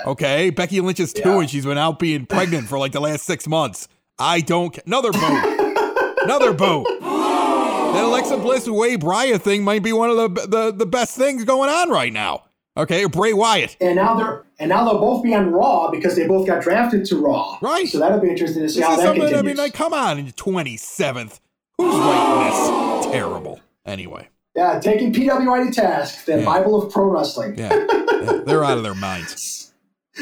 Okay, 0.05 0.51
Becky 0.51 0.79
Lynch 0.79 0.99
is 0.99 1.11
two, 1.11 1.21
Yeah. 1.27 1.39
and 1.39 1.49
she's 1.49 1.65
been 1.65 1.79
out 1.79 1.97
being 1.97 2.27
pregnant 2.27 2.67
for 2.69 2.77
like 2.77 2.91
the 2.91 2.99
last 3.01 3.25
six 3.25 3.47
months. 3.47 3.87
I 4.19 4.41
don't. 4.41 4.75
ca- 4.75 4.83
Another 4.85 5.11
vote. 5.11 6.15
Another 6.23 6.51
vote. 6.53 6.85
That 7.01 8.03
Alexa 8.03 8.37
Bliss 8.37 8.67
Bray 8.67 8.95
Wyatt 8.97 9.41
thing 9.41 9.63
might 9.63 9.81
be 9.81 9.91
one 9.91 10.11
of 10.11 10.17
the, 10.17 10.45
the 10.47 10.71
the 10.71 10.85
best 10.85 11.17
things 11.17 11.43
going 11.45 11.71
on 11.71 11.89
right 11.89 12.13
now. 12.13 12.43
Okay, 12.77 13.05
Bray 13.05 13.33
Wyatt. 13.33 13.75
and 13.81 13.95
now 13.95 14.13
they're 14.13 14.43
and 14.59 14.69
now 14.69 14.85
they'll 14.85 14.99
both 14.99 15.23
be 15.23 15.33
on 15.33 15.51
Raw 15.51 15.89
because 15.89 16.15
they 16.15 16.27
both 16.27 16.45
got 16.45 16.61
drafted 16.61 17.05
to 17.05 17.17
Raw. 17.17 17.57
Right. 17.61 17.87
So 17.87 17.97
that'll 17.97 18.19
be 18.19 18.29
interesting 18.29 18.61
to 18.61 18.69
see 18.69 18.81
This 18.81 18.87
how 18.87 18.97
that 18.97 19.15
continues. 19.15 19.33
I 19.33 19.41
mean, 19.41 19.57
like, 19.57 19.73
come 19.73 19.93
on, 19.93 20.31
twenty 20.33 20.77
seventh. 20.77 21.39
Who's 21.79 21.95
writing 21.95 22.49
this? 22.51 22.94
Terrible. 23.19 23.59
Anyway, 23.85 24.27
yeah, 24.55 24.79
taking 24.79 25.13
PWI 25.13 25.67
to 25.67 25.71
task, 25.81 26.25
the 26.25 26.39
Yeah. 26.39 26.45
Bible 26.45 26.81
of 26.81 26.91
pro 26.91 27.05
wrestling. 27.05 27.57
yeah, 27.57 27.73
yeah, 28.21 28.41
they're 28.45 28.63
out 28.63 28.77
of 28.77 28.83
their 28.83 28.95
minds. 28.95 29.61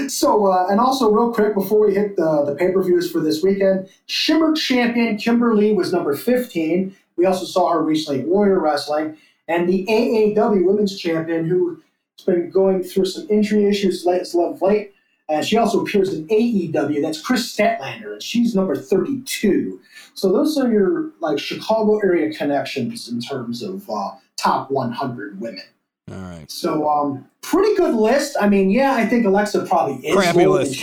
So, 0.08 0.48
uh, 0.48 0.66
and 0.72 0.80
also 0.80 1.12
real 1.12 1.32
quick 1.32 1.54
before 1.54 1.80
we 1.86 1.94
hit 1.94 2.16
the 2.16 2.44
the 2.48 2.56
pay 2.56 2.72
per 2.72 2.82
views 2.82 3.12
for 3.12 3.20
this 3.20 3.44
weekend, 3.44 3.88
Shimmer 4.08 4.56
champion 4.56 5.18
Kimber 5.18 5.54
Lee 5.54 5.72
was 5.74 5.94
number 5.94 6.16
fifteen. 6.16 6.96
We 7.16 7.28
also 7.28 7.46
saw 7.46 7.72
her 7.74 7.84
recently 7.84 8.22
at 8.22 8.28
Warrior 8.28 8.60
Wrestling, 8.60 9.18
and 9.48 9.70
the 9.70 9.86
AAW 9.88 10.66
Women's 10.66 10.98
Champion 10.98 11.46
who 11.46 11.80
has 12.18 12.26
been 12.26 12.50
going 12.50 12.82
through 12.82 13.06
some 13.06 13.28
injury 13.30 13.66
issues 13.66 14.04
late, 14.04 14.24
of 14.34 14.64
late. 14.64 14.94
And 15.30 15.46
she 15.46 15.58
also 15.58 15.82
appears 15.84 16.12
in 16.12 16.28
AEW. 16.28 17.00
That's 17.04 17.22
Kris 17.22 17.56
Statlander, 17.56 18.14
and 18.14 18.22
she's 18.24 18.56
number 18.56 18.76
32. 18.76 19.80
So 20.14 20.32
those 20.32 20.58
are 20.58 20.72
your 20.72 21.12
like 21.20 21.40
Chicago 21.40 22.00
area 22.00 22.34
connections 22.34 23.10
in 23.10 23.20
terms 23.22 23.62
of 23.62 23.90
uh, 23.90 24.12
top 24.38 24.70
100 24.72 25.40
women. 25.42 25.64
All 26.12 26.18
right. 26.18 26.50
So 26.52 26.90
um, 26.90 27.26
pretty 27.42 27.76
good 27.76 27.96
list. 27.96 28.36
I 28.40 28.50
mean, 28.50 28.70
yeah, 28.70 28.94
I 28.94 29.06
think 29.06 29.26
Alexa 29.26 29.66
probably 29.66 30.06
is 30.08 30.16
Crappy 30.16 30.46
list. 30.46 30.74
be. 30.74 30.80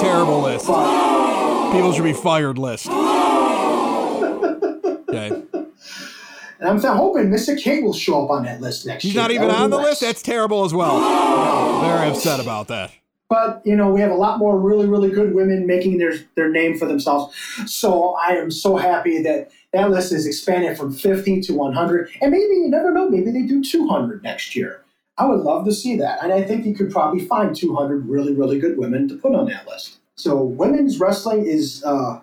Terrible 0.00 0.40
list. 0.40 0.66
But, 0.66 1.72
People 1.72 1.92
should 1.92 2.04
be 2.04 2.12
fired 2.12 2.58
list. 2.58 2.88
Okay. 5.10 5.42
and 6.58 6.68
I'm 6.68 6.78
hoping 6.80 7.30
Missa 7.30 7.54
Kate 7.56 7.84
will 7.84 7.92
show 7.92 8.24
up 8.24 8.30
on 8.30 8.44
that 8.44 8.60
list 8.60 8.86
next 8.86 9.04
He's 9.04 9.14
year. 9.14 9.22
not 9.22 9.30
even 9.30 9.50
on 9.50 9.70
the 9.70 9.76
nice. 9.76 9.86
list? 9.86 10.00
That's 10.00 10.22
terrible 10.22 10.64
as 10.64 10.74
well. 10.74 11.80
Very 11.80 12.08
upset 12.10 12.40
about 12.40 12.68
that. 12.68 12.90
But 13.30 13.62
you 13.64 13.74
know 13.74 13.90
we 13.90 14.00
have 14.00 14.10
a 14.10 14.14
lot 14.14 14.38
more 14.38 14.60
really 14.60 14.86
really 14.86 15.08
good 15.08 15.34
women 15.34 15.66
making 15.66 15.96
their 15.96 16.12
their 16.34 16.50
name 16.50 16.76
for 16.76 16.86
themselves 16.86 17.34
so 17.64 18.14
i 18.22 18.32
am 18.32 18.50
so 18.50 18.76
happy 18.76 19.22
that 19.22 19.50
that 19.72 19.90
list 19.90 20.12
is 20.12 20.26
expanded 20.26 20.76
from 20.76 20.92
50 20.92 21.40
to 21.42 21.54
100 21.54 22.10
and 22.20 22.30
maybe 22.30 22.54
you 22.54 22.68
never 22.68 22.92
know 22.92 23.08
maybe 23.08 23.30
they 23.30 23.42
do 23.42 23.62
200 23.62 24.22
next 24.22 24.54
year 24.54 24.82
i 25.16 25.24
would 25.24 25.40
love 25.40 25.64
to 25.64 25.72
see 25.72 25.96
that 25.96 26.22
and 26.22 26.32
i 26.32 26.42
think 26.42 26.66
you 26.66 26.74
could 26.74 26.90
probably 26.90 27.24
find 27.24 27.56
200 27.56 28.06
really 28.06 28.34
really 28.34 28.58
good 28.58 28.76
women 28.76 29.08
to 29.08 29.16
put 29.16 29.34
on 29.34 29.46
that 29.46 29.66
list 29.66 30.00
so 30.16 30.42
women's 30.42 31.00
wrestling 31.00 31.46
is 31.46 31.82
uh 31.84 32.20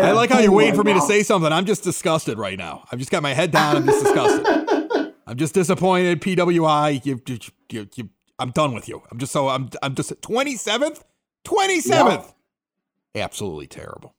I 0.00 0.12
like 0.12 0.30
how 0.30 0.38
you're 0.38 0.52
waiting 0.52 0.74
right 0.74 0.78
for 0.78 0.84
me 0.84 0.94
to 0.94 1.00
say 1.00 1.24
something. 1.24 1.52
I'm 1.52 1.66
just 1.66 1.82
disgusted 1.82 2.38
right 2.38 2.56
now. 2.56 2.86
I've 2.90 3.00
just 3.00 3.10
got 3.10 3.24
my 3.24 3.34
head 3.34 3.50
down. 3.50 3.76
I'm 3.76 3.84
just 3.84 4.04
disgusted. 4.04 4.46
I'm 5.26 5.36
just 5.36 5.52
disappointed. 5.52 6.22
PWI, 6.22 7.04
you, 7.04 7.20
you, 7.26 7.38
you, 7.70 7.88
you, 7.96 8.08
I'm 8.40 8.50
done 8.50 8.74
with 8.74 8.88
you. 8.88 9.02
I'm 9.10 9.18
just 9.18 9.32
so 9.32 9.48
I'm 9.48 9.68
I'm 9.82 9.94
just 9.94 10.10
27th, 10.22 11.02
27th. 11.44 12.32
Absolutely 13.14 13.66
terrible. 13.66 14.14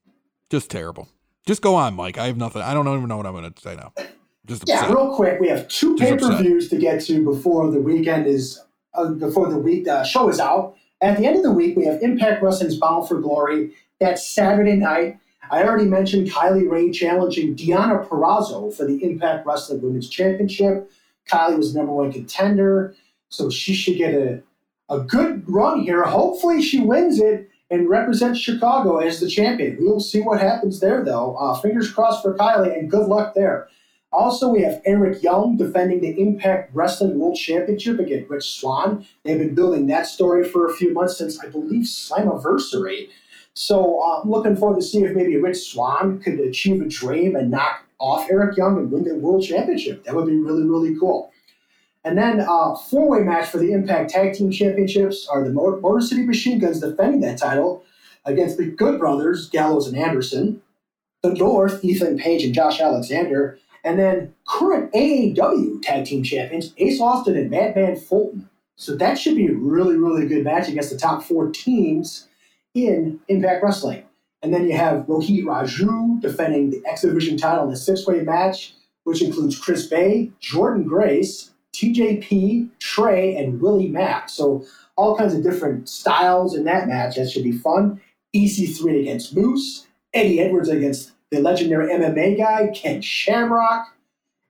Just 0.50 0.70
terrible. 0.70 1.10
Just 1.46 1.62
go 1.62 1.76
on, 1.76 1.96
Mike. 1.96 2.18
I 2.18 2.28
have 2.28 2.38
nothing. 2.38 2.62
I 2.62 2.74
don't 2.74 2.88
even 2.88 3.08
know 3.08 3.18
what 3.18 3.26
I'm 3.26 3.34
going 3.34 3.52
to 3.52 3.62
say 3.62 3.76
now. 3.76 3.94
Just 4.46 4.64
Yeah, 4.68 4.82
upset. 4.82 4.96
real 4.96 5.16
quick, 5.16 5.40
we 5.40 5.48
have 5.48 5.68
two 5.68 5.96
pay 5.96 6.16
per 6.18 6.36
views 6.38 6.70
to 6.70 6.78
get 6.78 7.02
to 7.06 7.24
before 7.24 7.72
the 7.72 7.80
weekend 7.80 8.28
is 8.28 8.62
uh, 8.94 9.10
before 9.12 9.50
the 9.50 9.58
week 9.58 9.88
uh, 9.88 10.04
show 10.04 10.30
is 10.30 10.40
out. 10.40 10.76
At 11.02 11.18
the 11.18 11.26
end 11.26 11.38
of 11.38 11.44
the 11.44 11.52
week, 11.52 11.76
we 11.76 11.86
have 11.86 12.02
Impact 12.04 12.44
Wrestling's 12.44 12.78
Bound 12.78 13.08
for 13.08 13.20
Glory. 13.20 13.72
That's 14.00 14.28
Saturday 14.28 14.76
night. 14.76 15.18
I 15.50 15.64
already 15.64 15.86
mentioned 15.86 16.30
Kylie 16.30 16.70
Rae 16.70 16.92
challenging 16.92 17.56
Deonna 17.56 18.08
Purrazzo 18.08 18.74
for 18.74 18.86
the 18.86 19.04
Impact 19.04 19.46
Wrestling 19.46 19.82
Women's 19.82 20.10
Championship. 20.10 20.92
Kylie 21.30 21.58
was 21.58 21.76
number 21.76 21.92
one 21.92 22.12
contender, 22.12 22.96
so 23.32 23.50
she 23.50 23.74
should 23.74 23.98
get 23.98 24.13
a, 24.13 24.44
a 24.89 25.00
good 25.00 25.44
run 25.48 25.82
here. 25.82 26.04
Hopefully, 26.04 26.62
she 26.62 26.80
wins 26.80 27.20
it 27.20 27.50
and 27.72 27.89
represents 27.89 28.39
Chicago 28.39 28.98
as 28.98 29.20
the 29.20 29.30
champion. 29.30 29.78
We'll 29.80 30.02
see 30.02 30.22
what 30.22 30.41
happens 30.41 30.82
there, 30.82 31.04
though. 31.04 31.36
Uh, 31.38 31.60
fingers 31.60 31.89
crossed 31.89 32.22
for 32.22 32.36
Kylie, 32.36 32.78
and 32.78 32.91
good 32.91 33.08
luck 33.08 33.34
there. 33.34 33.70
Also, 34.12 34.50
we 34.50 34.62
have 34.62 34.82
Eric 34.86 35.24
Young 35.24 35.56
defending 35.56 36.02
the 36.02 36.22
Impact 36.22 36.76
Wrestling 36.76 37.17
World 37.17 37.38
Championship 37.38 37.98
against 37.98 38.30
Rich 38.30 38.60
Swann. 38.60 39.06
They've 39.24 39.39
been 39.39 39.56
building 39.56 39.88
that 39.88 40.06
story 40.06 40.44
for 40.44 40.67
a 40.67 40.74
few 40.74 40.94
months 40.94 41.17
since, 41.17 41.39
I 41.39 41.48
believe, 41.48 41.86
Slammiversary. 41.86 43.08
So 43.54 44.02
uh, 44.02 44.22
I'm 44.22 44.30
looking 44.30 44.58
forward 44.58 44.82
to 44.82 44.86
see 44.86 45.04
if 45.04 45.15
maybe 45.15 45.38
Rich 45.38 45.72
Swann 45.72 46.20
could 46.20 46.41
achieve 46.41 46.82
a 46.82 46.89
dream 46.89 47.38
and 47.38 47.50
knock 47.50 47.86
off 48.00 48.30
Eric 48.30 48.58
Young 48.58 48.78
and 48.78 48.91
win 48.91 49.06
the 49.06 49.15
World 49.15 49.46
Championship. 49.46 50.04
That 50.04 50.15
would 50.15 50.28
be 50.28 50.38
really, 50.38 50.63
really 50.63 51.00
cool. 51.00 51.31
And 52.04 52.18
then 52.18 52.40
uh, 52.40 52.76
four-way 52.76 53.20
match 53.24 53.50
for 53.50 53.60
the 53.60 53.72
Impact 53.72 54.10
Tag 54.10 54.34
Team 54.34 54.52
Championships 54.52 55.28
are 55.28 55.44
the 55.44 55.52
Mo- 55.52 55.80
Motor 55.80 56.02
City 56.02 56.24
Machine 56.24 56.60
Guns 56.60 56.80
defending 56.80 57.22
that 57.22 57.38
title 57.38 57.84
against 58.26 58.58
the 58.58 58.66
Good 58.66 59.00
Brothers, 59.00 59.50
Gallows 59.50 59.88
and 59.88 59.98
Anderson. 59.98 60.62
The 61.22 61.34
North, 61.34 61.84
Ethan 61.86 62.18
Page 62.18 62.44
and 62.44 62.54
Josh 62.54 62.80
Alexander. 62.80 63.60
And 63.84 64.00
then 64.00 64.34
current 64.48 64.92
AAW 64.94 65.82
Tag 65.82 66.06
Team 66.06 66.24
Champions, 66.24 66.74
Ace 66.78 67.00
Austin 67.00 67.38
and 67.38 67.52
Madman 67.52 67.96
Fulton. 67.96 68.50
So 68.76 68.96
that 68.96 69.20
should 69.20 69.36
be 69.36 69.48
a 69.48 69.54
really, 69.54 69.96
really 69.96 70.28
good 70.28 70.44
match 70.44 70.68
against 70.68 70.90
the 70.90 70.98
top 70.98 71.24
four 71.24 71.52
teams 71.52 72.28
in 72.74 73.20
Impact 73.28 73.64
Wrestling. 73.64 74.04
And 74.42 74.52
then 74.52 74.68
you 74.68 74.76
have 74.76 75.06
Rohit 75.06 75.44
Raju 75.44 76.20
defending 76.22 76.72
the 76.72 76.82
X 76.88 77.02
Division 77.02 77.38
title 77.38 77.68
in 77.68 77.74
a 77.74 77.76
six 77.76 78.08
way 78.08 78.22
match, 78.22 78.74
which 79.04 79.22
includes 79.22 79.60
Chris 79.60 79.86
Bey, 79.86 80.32
Jordynne 80.42 80.86
Grace, 80.86 81.52
TJP, 81.82 82.70
Trey, 82.80 83.36
and 83.36 83.60
Willie 83.60 83.88
Mack. 83.88 84.30
So 84.30 84.65
all 84.96 85.17
kinds 85.17 85.34
of 85.34 85.44
different 85.44 85.89
styles 85.89 86.56
in 86.56 86.63
that 86.65 86.88
match. 86.88 87.15
That 87.15 87.30
should 87.30 87.44
be 87.44 87.52
fun. 87.52 88.00
EC3 88.36 89.02
against 89.02 89.36
Moose, 89.36 89.88
Eddie 90.13 90.39
Edwards 90.39 90.70
against 90.70 91.12
the 91.32 91.39
legendary 91.39 91.91
MMA 91.91 92.38
guy, 92.38 92.67
Ken 92.74 93.02
Shamrock. 93.02 93.88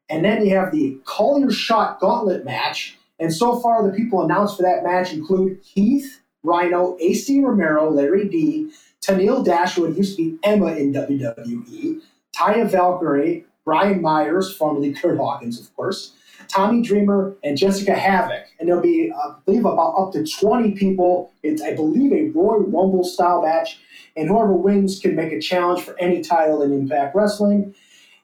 And 0.10 0.26
then 0.26 0.46
you 0.46 0.56
have 0.56 0.72
the 0.72 0.98
Call 1.06 1.40
Your 1.40 1.52
Shot 1.52 2.00
Gauntlet 2.00 2.44
match. 2.44 2.98
And 3.20 3.34
so 3.34 3.60
far, 3.60 3.86
the 3.86 3.96
people 3.96 4.24
announced 4.24 4.58
for 4.58 4.64
that 4.64 4.84
match 4.84 5.14
include 5.14 5.60
Heath, 5.64 6.22
Rhino, 6.44 6.98
Acey 6.98 7.42
Romero, 7.44 7.90
Larry 7.90 8.28
D, 8.28 8.72
Tenille 9.02 9.46
Dashwood, 9.46 9.96
used 9.96 10.18
to 10.18 10.32
be 10.32 10.40
Emma 10.44 10.74
in 10.74 10.92
WWE, 10.92 12.02
Taya 12.36 12.70
Valkyrie, 12.70 13.46
Brian 13.64 14.02
Myers, 14.02 14.54
formerly 14.56 14.92
Kurt 14.92 15.18
Hawkins, 15.18 15.60
of 15.60 15.74
course, 15.76 16.14
Tommy 16.52 16.82
Dreamer, 16.82 17.36
and 17.44 17.58
Jessica 17.58 17.94
Havoc. 17.94 18.46
And 18.60 18.68
there'll 18.68 18.82
be, 18.82 19.12
I 19.12 19.36
believe, 19.46 19.66
about 19.66 19.94
up 19.98 20.14
to 20.14 20.26
20 20.26 20.72
people. 20.72 21.32
It's, 21.44 21.62
I 21.62 21.74
believe, 21.74 22.12
a 22.12 22.30
Royal 22.38 22.60
Rumble 22.60 23.04
style 23.04 23.42
match. 23.42 23.80
And 24.16 24.28
whoever 24.28 24.54
wins 24.54 25.00
can 25.00 25.16
make 25.16 25.32
a 25.32 25.40
challenge 25.40 25.82
for 25.82 25.98
any 26.00 26.22
title 26.22 26.62
in 26.62 26.74
Impact 26.74 27.16
Wrestling. 27.16 27.74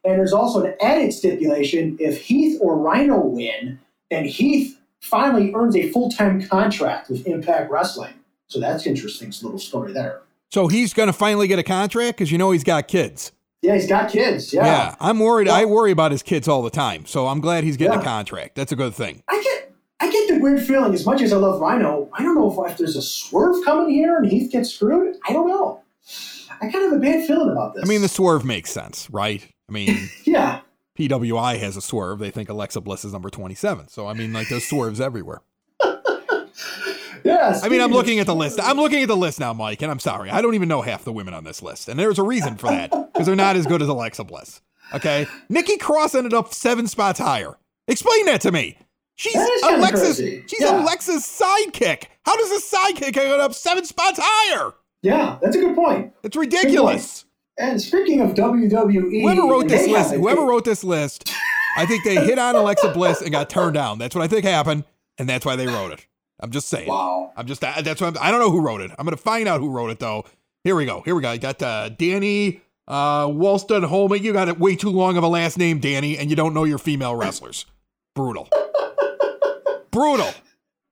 And 0.03 0.19
there's 0.19 0.33
also 0.33 0.63
an 0.63 0.75
added 0.81 1.13
stipulation 1.13 1.97
if 1.99 2.21
Heath 2.21 2.59
or 2.61 2.77
Rhino 2.77 3.19
win, 3.19 3.79
then 4.09 4.25
Heath 4.25 4.77
finally 5.01 5.53
earns 5.53 5.75
a 5.75 5.89
full 5.91 6.09
time 6.11 6.45
contract 6.47 7.09
with 7.09 7.25
Impact 7.25 7.71
Wrestling. 7.71 8.13
So 8.47 8.59
that's 8.59 8.85
interesting. 8.85 9.29
It's 9.29 9.41
a 9.41 9.45
little 9.45 9.59
story 9.59 9.93
there. 9.93 10.21
So 10.51 10.67
he's 10.67 10.93
going 10.93 11.07
to 11.07 11.13
finally 11.13 11.47
get 11.47 11.59
a 11.59 11.63
contract 11.63 12.17
because 12.17 12.31
you 12.31 12.37
know 12.37 12.51
he's 12.51 12.63
got 12.63 12.87
kids. 12.87 13.31
Yeah, 13.61 13.73
he's 13.75 13.87
got 13.87 14.11
kids. 14.11 14.53
Yeah. 14.53 14.65
Yeah, 14.65 14.95
I'm 14.99 15.19
worried. 15.19 15.47
I 15.49 15.65
worry 15.65 15.91
about 15.91 16.11
his 16.11 16.21
kids 16.23 16.47
all 16.47 16.61
the 16.61 16.69
time. 16.69 17.05
So 17.05 17.27
I'm 17.27 17.39
glad 17.41 17.63
he's 17.63 17.77
getting 17.77 17.99
a 17.99 18.03
contract. 18.03 18.55
That's 18.55 18.71
a 18.71 18.75
good 18.75 18.93
thing. 18.93 19.23
I 19.27 19.41
get 19.43 19.73
I 19.99 20.11
get 20.11 20.27
the 20.29 20.39
weird 20.39 20.61
feeling, 20.61 20.93
as 20.93 21.05
much 21.05 21.21
as 21.21 21.33
I 21.33 21.37
love 21.37 21.59
Rhino, 21.59 22.09
I 22.13 22.21
don't 22.21 22.35
know 22.35 22.63
if, 22.65 22.71
if 22.71 22.77
there's 22.77 22.95
a 22.95 23.01
swerve 23.01 23.65
coming 23.65 23.89
here 23.89 24.17
and 24.17 24.27
Heath 24.29 24.51
gets 24.51 24.69
screwed. 24.71 25.15
I 25.27 25.33
don't 25.33 25.47
know. 25.47 25.81
I 26.61 26.69
kind 26.71 26.85
of 26.85 26.91
have 26.91 26.93
a 26.93 26.99
bad 26.99 27.25
feeling 27.25 27.49
about 27.49 27.73
this. 27.73 27.83
I 27.83 27.87
mean, 27.87 28.01
the 28.01 28.07
swerve 28.07 28.45
makes 28.45 28.71
sense, 28.71 29.09
right? 29.09 29.45
I 29.67 29.71
mean, 29.71 30.09
Yeah. 30.23 30.61
PWI 30.97 31.59
has 31.59 31.77
a 31.77 31.81
swerve. 31.81 32.19
They 32.19 32.31
think 32.31 32.49
Alexa 32.49 32.81
Bliss 32.81 33.05
is 33.05 33.13
number 33.13 33.29
27. 33.29 33.87
So 33.87 34.07
I 34.07 34.13
mean, 34.13 34.33
like 34.33 34.49
there's 34.49 34.65
swerves 34.65 35.01
everywhere. 35.01 35.41
Yeah. 37.27 37.59
I 37.61 37.69
mean, 37.69 37.81
I'm 37.81 37.91
looking 37.91 38.19
at 38.19 38.25
the 38.25 38.35
list. 38.35 38.59
I'm 38.61 38.77
looking 38.77 39.01
at 39.01 39.07
the 39.07 39.17
list 39.17 39.39
now, 39.39 39.53
Mike, 39.53 39.81
and 39.81 39.91
I'm 39.91 39.99
sorry. 39.99 40.29
I 40.29 40.41
don't 40.41 40.55
even 40.55 40.69
know 40.69 40.81
half 40.81 41.03
the 41.03 41.11
women 41.11 41.33
on 41.33 41.43
this 41.43 41.61
list. 41.61 41.89
And 41.89 41.99
there's 41.99 42.19
a 42.19 42.23
reason 42.23 42.55
for 42.57 42.67
that 42.69 42.89
because 43.13 43.25
they're 43.27 43.35
not 43.35 43.55
as 43.55 43.65
good 43.65 43.81
as 43.81 43.87
Alexa 43.89 44.23
Bliss. 44.23 44.61
Okay. 44.93 45.27
Nikki 45.49 45.77
Cross 45.77 46.15
ended 46.15 46.33
up 46.33 46.53
seven 46.53 46.87
spots 46.87 47.19
higher. 47.19 47.57
Explain 47.87 48.25
that 48.27 48.41
to 48.41 48.51
me. 48.51 48.77
She's 49.15 49.35
Alexa's 49.63 50.17
she's 50.17 50.61
Yeah. 50.61 50.81
Alexa's 50.81 51.23
sidekick. 51.23 52.03
How 52.23 52.35
does 52.37 52.51
a 52.51 52.75
sidekick 52.75 53.13
get 53.13 53.39
up 53.39 53.53
seven 53.53 53.83
spots 53.83 54.19
higher? 54.21 54.73
Yeah, 55.01 55.37
that's 55.41 55.55
a 55.55 55.59
good 55.59 55.75
point. 55.75 56.13
It's 56.23 56.35
ridiculous. 56.35 57.25
And 57.59 57.81
speaking 57.81 58.21
of 58.21 58.35
WWE, 58.35 59.21
Whoever 59.21 59.41
wrote 59.41 59.67
this 59.67 59.87
list, 59.87 60.13
whoever 60.13 60.41
wrote 60.43 60.63
this 60.65 60.83
list, 60.83 61.31
I 61.75 61.85
think 61.85 62.03
they 62.03 62.15
hit 62.15 62.37
on 62.39 62.55
Alexa 62.55 62.89
Bliss 62.93 63.21
and 63.21 63.31
got 63.31 63.49
turned 63.49 63.73
down. 63.73 63.97
That's 63.97 64.15
what 64.15 64.23
I 64.23 64.27
think 64.27 64.45
happened, 64.45 64.83
and 65.17 65.27
that's 65.27 65.45
why 65.45 65.55
they 65.55 65.67
wrote 65.67 65.91
it. 65.91 66.06
I'm 66.39 66.51
just 66.51 66.67
saying. 66.69 66.87
Wow. 66.87 67.33
I'm 67.35 67.47
just 67.47 67.61
that's 67.61 68.01
what 68.01 68.17
I'm, 68.17 68.23
I 68.23 68.31
don't 68.31 68.39
know 68.39 68.51
who 68.51 68.61
wrote 68.61 68.81
it. 68.81 68.91
I'm 68.97 69.05
gonna 69.05 69.17
find 69.17 69.47
out 69.47 69.59
who 69.59 69.69
wrote 69.69 69.89
it 69.89 69.99
though. 69.99 70.25
Here 70.63 70.75
we 70.75 70.85
go. 70.85 71.01
Here 71.01 71.15
we 71.15 71.21
go. 71.21 71.29
I 71.29 71.37
got 71.37 71.61
uh, 71.61 71.89
Danny 71.89 72.61
uh, 72.87 73.27
Walston 73.27 73.85
Holman. 73.87 74.23
You 74.23 74.33
got 74.33 74.47
it 74.47 74.59
way 74.59 74.75
too 74.75 74.89
long 74.89 75.17
of 75.17 75.23
a 75.23 75.27
last 75.27 75.57
name, 75.57 75.79
Danny, 75.79 76.17
and 76.17 76.29
you 76.29 76.35
don't 76.35 76.53
know 76.53 76.63
your 76.63 76.77
female 76.77 77.15
wrestlers. 77.15 77.65
Brutal. 78.15 78.49
Brutal. 79.91 80.31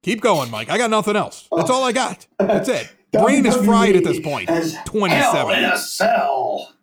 Keep 0.03 0.21
going, 0.21 0.51
Mike. 0.51 0.69
I 0.69 0.77
got 0.77 0.89
nothing 0.89 1.15
else. 1.15 1.47
That's 1.55 1.69
all 1.69 1.83
I 1.83 1.91
got. 1.91 2.25
That's 2.37 2.69
it. 2.69 2.91
Brain 3.11 3.45
is 3.45 3.55
fried 3.55 3.95
at 3.95 4.03
this 4.03 4.19
point. 4.19 4.49
Hell 4.49 5.49
in 5.49 5.63
a 5.63 5.77
Cell 5.77 6.73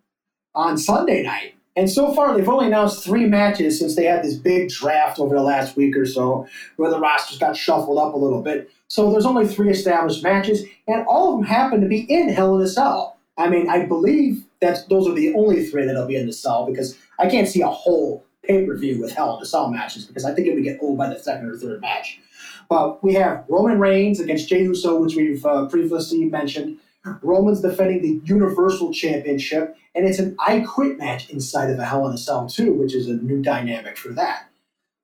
on 0.54 0.78
Sunday 0.78 1.22
night. 1.22 1.54
And 1.74 1.90
so 1.90 2.12
far, 2.12 2.36
they've 2.36 2.48
only 2.48 2.66
announced 2.66 3.02
three 3.02 3.26
matches 3.26 3.78
since 3.78 3.96
they 3.96 4.04
had 4.04 4.22
this 4.22 4.34
big 4.34 4.68
draft 4.68 5.18
over 5.18 5.34
the 5.34 5.42
last 5.42 5.74
week 5.74 5.96
or 5.96 6.04
so, 6.04 6.46
where 6.76 6.90
the 6.90 7.00
rosters 7.00 7.38
got 7.38 7.56
shuffled 7.56 7.98
up 7.98 8.12
a 8.12 8.18
little 8.18 8.42
bit. 8.42 8.70
So 8.88 9.10
there's 9.10 9.24
only 9.24 9.46
three 9.46 9.70
established 9.70 10.22
matches, 10.22 10.64
and 10.86 11.06
all 11.06 11.32
of 11.32 11.38
them 11.38 11.46
happen 11.46 11.80
to 11.80 11.88
be 11.88 12.00
in 12.00 12.28
Hell 12.28 12.56
in 12.56 12.62
a 12.62 12.68
Cell. 12.68 13.16
I 13.38 13.48
mean, 13.48 13.70
I 13.70 13.86
believe 13.86 14.44
that 14.60 14.86
those 14.90 15.08
are 15.08 15.14
the 15.14 15.34
only 15.34 15.64
three 15.64 15.86
that'll 15.86 16.06
be 16.06 16.16
in 16.16 16.26
the 16.26 16.32
cell 16.32 16.66
because 16.66 16.96
I 17.18 17.28
can't 17.28 17.48
see 17.48 17.62
a 17.62 17.68
whole 17.68 18.24
pay 18.44 18.66
per 18.66 18.76
view 18.76 19.00
with 19.00 19.12
Hell 19.12 19.36
in 19.36 19.42
a 19.42 19.46
Cell 19.46 19.70
matches 19.70 20.04
because 20.04 20.26
I 20.26 20.34
think 20.34 20.48
it 20.48 20.54
would 20.54 20.64
get 20.64 20.78
old 20.82 20.98
by 20.98 21.08
the 21.08 21.18
second 21.18 21.48
or 21.48 21.56
third 21.56 21.80
match. 21.80 22.20
But 22.68 23.02
we 23.02 23.14
have 23.14 23.44
Roman 23.48 23.78
Reigns 23.78 24.20
against 24.20 24.48
Jey 24.48 24.62
Uso, 24.62 25.00
which 25.00 25.16
we've 25.16 25.44
uh, 25.44 25.66
previously 25.66 26.24
mentioned. 26.26 26.78
Roman's 27.22 27.60
defending 27.60 28.02
the 28.02 28.20
Universal 28.24 28.92
Championship, 28.92 29.76
and 29.94 30.06
it's 30.06 30.18
an 30.18 30.36
I 30.38 30.60
Quit 30.60 30.98
match 30.98 31.30
inside 31.30 31.70
of 31.70 31.78
a 31.78 31.84
Hell 31.84 32.06
in 32.06 32.14
a 32.14 32.18
Cell 32.18 32.48
too, 32.48 32.72
which 32.74 32.94
is 32.94 33.08
a 33.08 33.14
new 33.14 33.42
dynamic 33.42 33.96
for 33.96 34.10
that. 34.10 34.48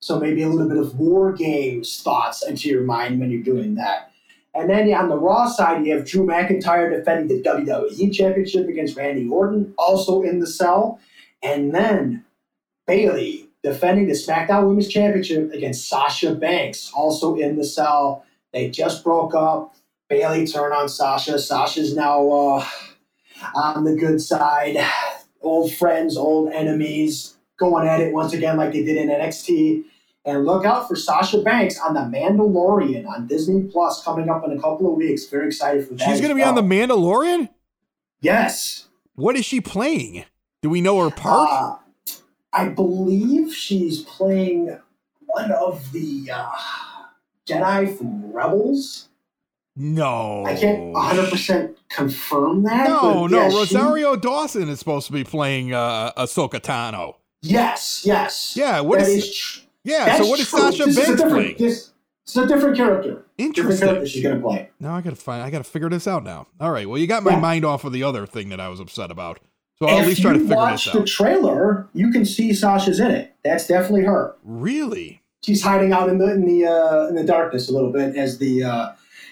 So 0.01 0.19
maybe 0.19 0.41
a 0.43 0.47
little 0.47 0.69
bit 0.69 0.77
of 0.77 0.97
War 0.97 1.33
Games 1.33 2.01
thoughts 2.01 2.41
into 2.45 2.69
your 2.69 2.83
mind 2.83 3.19
when 3.19 3.31
you're 3.31 3.43
doing 3.43 3.75
that. 3.75 4.11
And 4.55 4.69
then 4.69 4.91
on 4.93 5.09
the 5.09 5.17
Raw 5.17 5.47
side, 5.47 5.85
you 5.85 5.95
have 5.95 6.07
Drew 6.07 6.25
McIntyre 6.25 6.89
defending 6.89 7.27
the 7.27 7.43
WWE 7.43 8.13
Championship 8.13 8.67
against 8.67 8.95
Randy 8.95 9.27
Orton, 9.27 9.73
also 9.77 10.21
in 10.21 10.39
the 10.39 10.47
cell. 10.47 10.99
And 11.43 11.73
then 11.73 12.25
Bayley 12.87 13.49
defending 13.61 14.07
the 14.07 14.13
SmackDown 14.13 14.67
Women's 14.67 14.87
Championship 14.87 15.51
against 15.53 15.87
Sasha 15.87 16.33
Banks, 16.33 16.91
also 16.93 17.35
in 17.35 17.57
the 17.57 17.65
cell. 17.65 18.25
They 18.53 18.69
just 18.69 19.03
broke 19.03 19.35
up. 19.35 19.75
Bayley 20.09 20.45
turn 20.47 20.73
on 20.73 20.89
Sasha. 20.89 21.37
Sasha's 21.37 21.95
now 21.95 22.27
uh, 22.29 22.65
on 23.55 23.83
the 23.83 23.95
good 23.95 24.19
side. 24.19 24.77
Old 25.41 25.71
friends, 25.73 26.17
old 26.17 26.51
enemies, 26.51 27.37
going 27.57 27.87
at 27.87 28.01
it 28.01 28.11
once 28.11 28.33
again 28.33 28.57
like 28.57 28.73
they 28.73 28.83
did 28.83 28.97
in 28.97 29.07
NXT. 29.09 29.83
And 30.25 30.45
look 30.45 30.65
out 30.65 30.87
for 30.87 30.95
Sasha 30.95 31.41
Banks 31.41 31.79
on 31.79 31.93
The 31.93 32.01
Mandalorian 32.01 33.07
on 33.07 33.27
Disney 33.27 33.63
Plus 33.63 34.03
coming 34.03 34.29
up 34.29 34.43
in 34.45 34.51
a 34.51 34.59
couple 34.59 34.91
of 34.91 34.97
weeks. 34.97 35.25
Very 35.27 35.47
excited 35.47 35.87
for 35.87 35.93
that. 35.93 36.09
She's 36.09 36.19
going 36.19 36.29
to 36.29 36.35
be 36.35 36.43
on 36.43 36.55
The. 36.55 36.61
Mandalorian? 36.61 37.49
Yes. 38.19 38.87
What 39.15 39.35
is 39.35 39.45
she 39.45 39.61
playing? 39.61 40.25
Do 40.61 40.69
we 40.69 40.81
know 40.81 41.01
her 41.03 41.09
part? 41.09 41.49
Uh, 41.49 42.13
I 42.51 42.67
believe 42.69 43.53
she's 43.53 44.01
playing 44.01 44.77
one 45.27 45.51
of 45.51 45.91
the 45.93 46.29
uh, 46.33 46.51
Jedi 47.45 47.97
from 47.97 48.31
Rebels. 48.33 49.08
No. 49.79 50.45
I 50.45 50.55
can't 50.55 50.93
100% 50.93 51.75
confirm 51.89 52.63
that. 52.63 52.87
No, 52.87 53.25
no. 53.27 53.37
yeah, 53.43 53.49
she- 53.49 53.55
Rosario 53.55 54.15
Dawson 54.15 54.69
is 54.69 54.77
supposed 54.79 55.07
to 55.07 55.13
be 55.13 55.23
playing 55.23 55.73
uh, 55.73 56.11
Ahsoka 56.17 56.59
Tano. 56.59 57.15
yes, 57.41 58.03
yes. 58.05 58.53
Yeah, 58.55 58.81
what 58.81 59.01
is- 59.01 59.07
is 59.07 59.35
tr- 59.35 59.59
Yeah, 59.85 60.17
so 60.17 60.27
what 60.27 60.39
is 60.39 60.49
true. 60.49 60.59
Sasha 60.59 60.85
This 60.85 60.95
Banks 60.95 61.09
different- 61.11 61.31
playing? 61.33 61.55
This, 61.57 61.91
it's 62.25 62.35
a 62.37 62.45
different 62.45 62.77
character. 62.77 63.09
Different 63.09 63.25
Interesting. 63.39 63.87
character 63.87 64.05
she's 64.07 64.21
going 64.21 64.35
to 64.35 64.41
play. 64.41 64.69
Now 64.79 64.95
I 64.95 65.01
gotta 65.01 65.15
find. 65.15 65.41
I 65.41 65.49
gotta 65.49 65.63
figure 65.63 65.89
this 65.89 66.05
out 66.07 66.23
now. 66.23 66.45
All 66.59 66.69
right. 66.71 66.87
Well, 66.87 66.99
you 66.99 67.07
got 67.07 67.23
my 67.23 67.31
Yeah. 67.31 67.39
mind 67.39 67.65
off 67.65 67.85
of 67.85 67.93
the 67.93 68.03
other 68.03 68.25
thing 68.27 68.49
that 68.49 68.59
I 68.59 68.67
was 68.67 68.79
upset 68.79 69.09
about. 69.09 69.39
So 69.79 69.87
I'll 69.87 69.99
at 69.99 70.07
least 70.07 70.21
try 70.21 70.33
to 70.33 70.39
figure 70.39 70.55
watch 70.57 70.85
this 70.85 70.93
the 70.93 71.05
trailer, 71.05 71.87
you 71.93 72.11
can 72.11 72.25
see 72.25 72.53
Sasha's 72.53 72.99
in 72.99 73.11
it. 73.11 73.33
That's 73.45 73.65
definitely 73.65 74.03
her. 74.03 74.35
really? 74.43 75.21
She's 75.41 75.63
hiding 75.63 75.93
out 75.93 76.09
in 76.09 76.17
the 76.17 76.29
in 76.33 76.45
the 76.45 76.65
uh, 76.67 77.07
in 77.07 77.15
the 77.15 77.23
darkness 77.23 77.69
a 77.69 77.71
little 77.71 77.91
bit 77.93 78.17
as 78.17 78.37
the 78.39 78.61
uh, 78.65 78.89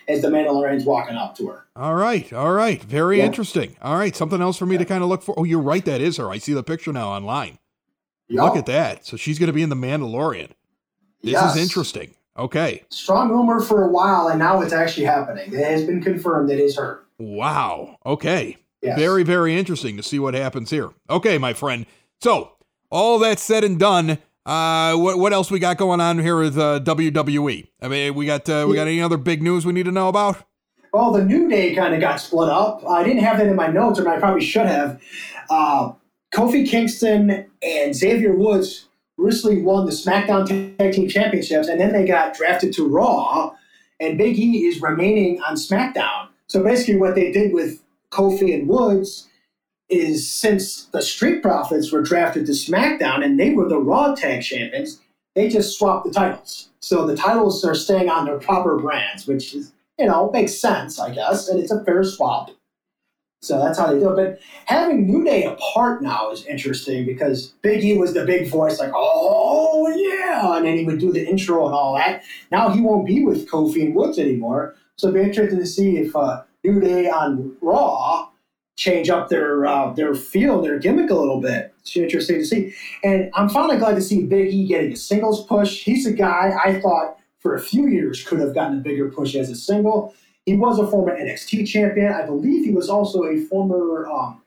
as 0.07 0.21
the 0.21 0.29
Mandalorian's 0.29 0.85
walking 0.85 1.15
up 1.15 1.35
to 1.37 1.47
her. 1.47 1.65
All 1.75 1.95
right. 1.95 2.31
All 2.33 2.51
right. 2.53 2.81
Very 2.83 3.17
Yeah. 3.19 3.25
interesting. 3.25 3.75
All 3.81 3.97
right. 3.97 4.15
Something 4.15 4.41
else 4.41 4.57
for 4.57 4.65
me 4.65 4.77
to 4.77 4.85
kind 4.85 5.03
of 5.03 5.09
look 5.09 5.21
for. 5.21 5.35
Oh, 5.37 5.43
you're 5.43 5.59
right. 5.61 5.83
That 5.85 6.01
is 6.01 6.17
her. 6.17 6.29
I 6.29 6.37
see 6.37 6.53
the 6.53 6.63
picture 6.63 6.93
now 6.93 7.09
online. 7.09 7.59
Yup. 8.29 8.45
Look 8.45 8.57
at 8.57 8.65
that. 8.67 9.05
So 9.05 9.17
she's 9.17 9.39
going 9.39 9.47
to 9.47 9.53
be 9.53 9.61
in 9.63 9.69
the 9.69 9.75
Mandalorian. 9.75 10.49
This 11.21 11.33
Yes. 11.33 11.55
is 11.55 11.61
interesting. 11.61 12.11
Okay. 12.37 12.83
Strong 12.89 13.29
rumor 13.29 13.59
for 13.59 13.83
a 13.83 13.89
while, 13.91 14.27
and 14.27 14.37
now 14.37 14.61
it's 14.61 14.73
actually 14.73 15.05
happening. 15.05 15.51
It 15.53 15.63
has 15.65 15.83
been 15.83 16.01
confirmed 16.03 16.51
it 16.51 16.59
is 16.59 16.77
her. 16.77 17.03
Wow. 17.17 17.97
Okay. 18.05 18.57
Yes. 18.81 18.99
Very, 18.99 19.23
very 19.23 19.57
interesting 19.57 19.97
to 19.97 20.03
see 20.03 20.19
what 20.19 20.35
happens 20.35 20.69
here. 20.69 20.91
Okay, 21.09 21.37
my 21.39 21.53
friend. 21.53 21.85
So, 22.21 22.51
all 22.91 23.17
that 23.19 23.39
said 23.39 23.63
and 23.63 23.79
done, 23.79 24.19
uh, 24.47 24.95
what 24.95 25.19
what 25.19 25.33
else 25.33 25.51
we 25.51 25.59
got 25.59 25.77
going 25.77 25.99
on 25.99 26.19
here 26.19 26.39
with 26.39 26.57
uh, 26.57 26.79
WWE? 26.79 27.67
I 27.81 27.87
mean, 27.89 28.15
we 28.15 28.25
got 28.25 28.47
uh, 28.47 28.65
we 28.67 28.75
got 28.75 28.87
any 28.87 29.01
other 29.01 29.17
big 29.17 29.43
news 29.43 29.65
we 29.65 29.73
need 29.73 29.85
to 29.85 29.91
know 29.91 30.07
about? 30.07 30.43
Well, 30.93 31.11
the 31.11 31.23
New 31.23 31.49
Day 31.49 31.75
kind 31.75 31.93
of 31.93 31.99
got 31.99 32.21
split 32.21 32.47
up. 32.47 32.81
I 32.87 33.03
didn't 33.03 33.23
have 33.23 33.39
that 33.39 33.47
in 33.47 33.57
my 33.57 33.67
notes, 33.67 33.99
and 33.99 34.07
I 34.07 34.19
probably 34.19 34.43
should 34.43 34.65
have. 34.65 35.01
Uh, 35.49 35.91
Kofi 36.33 36.67
Kingston 36.67 37.45
and 37.61 37.93
Xavier 37.93 38.33
Woods 38.33 38.87
recently 39.17 39.61
won 39.61 39.85
the 39.85 39.91
SmackDown 39.91 40.77
Tag 40.77 40.93
Team 40.93 41.09
Championships, 41.09 41.67
and 41.67 41.79
then 41.79 41.91
they 41.91 42.05
got 42.05 42.33
drafted 42.33 42.71
to 42.73 42.87
Raw, 42.87 43.53
and 43.99 44.17
Big 44.17 44.39
E 44.39 44.65
is 44.65 44.81
remaining 44.81 45.41
on 45.41 45.55
SmackDown. 45.55 46.29
So 46.47 46.63
basically, 46.63 46.95
what 46.95 47.15
they 47.15 47.33
did 47.33 47.53
with 47.53 47.83
Kofi 48.11 48.53
and 48.53 48.69
Woods 48.69 49.27
is 49.89 50.29
since 50.29 50.85
the 50.85 51.01
Street 51.01 51.41
Profits 51.41 51.91
were 51.91 52.01
drafted 52.01 52.45
to 52.47 52.51
SmackDown 52.51 53.23
and 53.23 53.39
they 53.39 53.51
were 53.51 53.69
the 53.69 53.79
Raw 53.79 54.13
Tag 54.15 54.41
Champions, 54.41 54.99
they 55.35 55.47
just 55.47 55.77
swapped 55.77 56.05
the 56.05 56.11
titles. 56.11 56.69
So 56.79 57.05
the 57.05 57.15
titles 57.15 57.63
are 57.63 57.75
staying 57.75 58.09
on 58.09 58.25
their 58.25 58.39
proper 58.39 58.77
brands, 58.77 59.27
which 59.27 59.53
is, 59.53 59.71
you 59.97 60.05
know, 60.05 60.29
makes 60.31 60.55
sense, 60.55 60.99
I 60.99 61.13
guess, 61.13 61.47
and 61.47 61.59
it's 61.59 61.71
a 61.71 61.83
fair 61.83 62.03
swap. 62.03 62.51
So 63.41 63.59
that's 63.59 63.77
how 63.77 63.93
they 63.93 63.99
do 63.99 64.11
it. 64.11 64.15
But 64.15 64.39
having 64.65 65.05
New 65.05 65.23
Day 65.23 65.43
apart 65.43 66.01
now 66.01 66.31
is 66.31 66.45
interesting 66.45 67.05
because 67.05 67.53
Big 67.61 67.83
E 67.83 67.97
was 67.97 68.13
the 68.13 68.25
big 68.25 68.49
voice, 68.49 68.79
like, 68.79 68.91
oh, 68.95 69.87
yeah. 69.95 70.57
And 70.57 70.65
then 70.65 70.77
he 70.77 70.85
would 70.85 70.99
do 70.99 71.11
the 71.11 71.27
intro 71.27 71.65
and 71.65 71.73
all 71.73 71.95
that. 71.95 72.23
Now 72.51 72.69
he 72.69 72.81
won't 72.81 73.05
be 73.05 73.23
with 73.23 73.49
Kofi 73.49 73.83
and 73.83 73.95
Woods 73.95 74.17
anymore. 74.17 74.75
So 74.97 75.07
it'll 75.07 75.21
be 75.21 75.27
interesting 75.27 75.59
to 75.59 75.67
see 75.67 75.97
if 75.97 76.15
uh, 76.15 76.43
New 76.63 76.79
Day 76.79 77.09
on 77.09 77.55
Raw 77.61 78.29
change 78.77 79.09
up 79.09 79.27
their 79.27 79.65
uh, 79.65 79.91
their 79.91 80.15
feel, 80.15 80.61
their 80.61 80.79
gimmick 80.79 81.09
a 81.09 81.15
little 81.15 81.41
bit. 81.41 81.73
It's 81.81 81.97
interesting 81.97 82.37
to 82.37 82.45
see. 82.45 82.73
And 83.03 83.29
I'm 83.33 83.49
finally 83.49 83.77
glad 83.77 83.95
to 83.95 84.01
see 84.01 84.23
Big 84.23 84.53
E 84.53 84.65
getting 84.67 84.93
a 84.93 84.95
singles 84.95 85.45
push. 85.45 85.83
He's 85.83 86.05
a 86.05 86.13
guy 86.13 86.57
I 86.63 86.79
thought 86.79 87.17
for 87.39 87.55
a 87.55 87.59
few 87.59 87.87
years 87.87 88.23
could 88.23 88.39
have 88.39 88.53
gotten 88.53 88.77
a 88.77 88.81
bigger 88.81 89.09
push 89.09 89.35
as 89.35 89.49
a 89.49 89.55
single. 89.55 90.13
He 90.45 90.55
was 90.55 90.79
a 90.79 90.87
former 90.87 91.13
NXT 91.17 91.67
champion. 91.67 92.13
I 92.13 92.25
believe 92.25 92.63
he 92.63 92.71
was 92.71 92.87
also 92.87 93.25
a 93.25 93.37
former 93.37 94.07
um, 94.07 94.41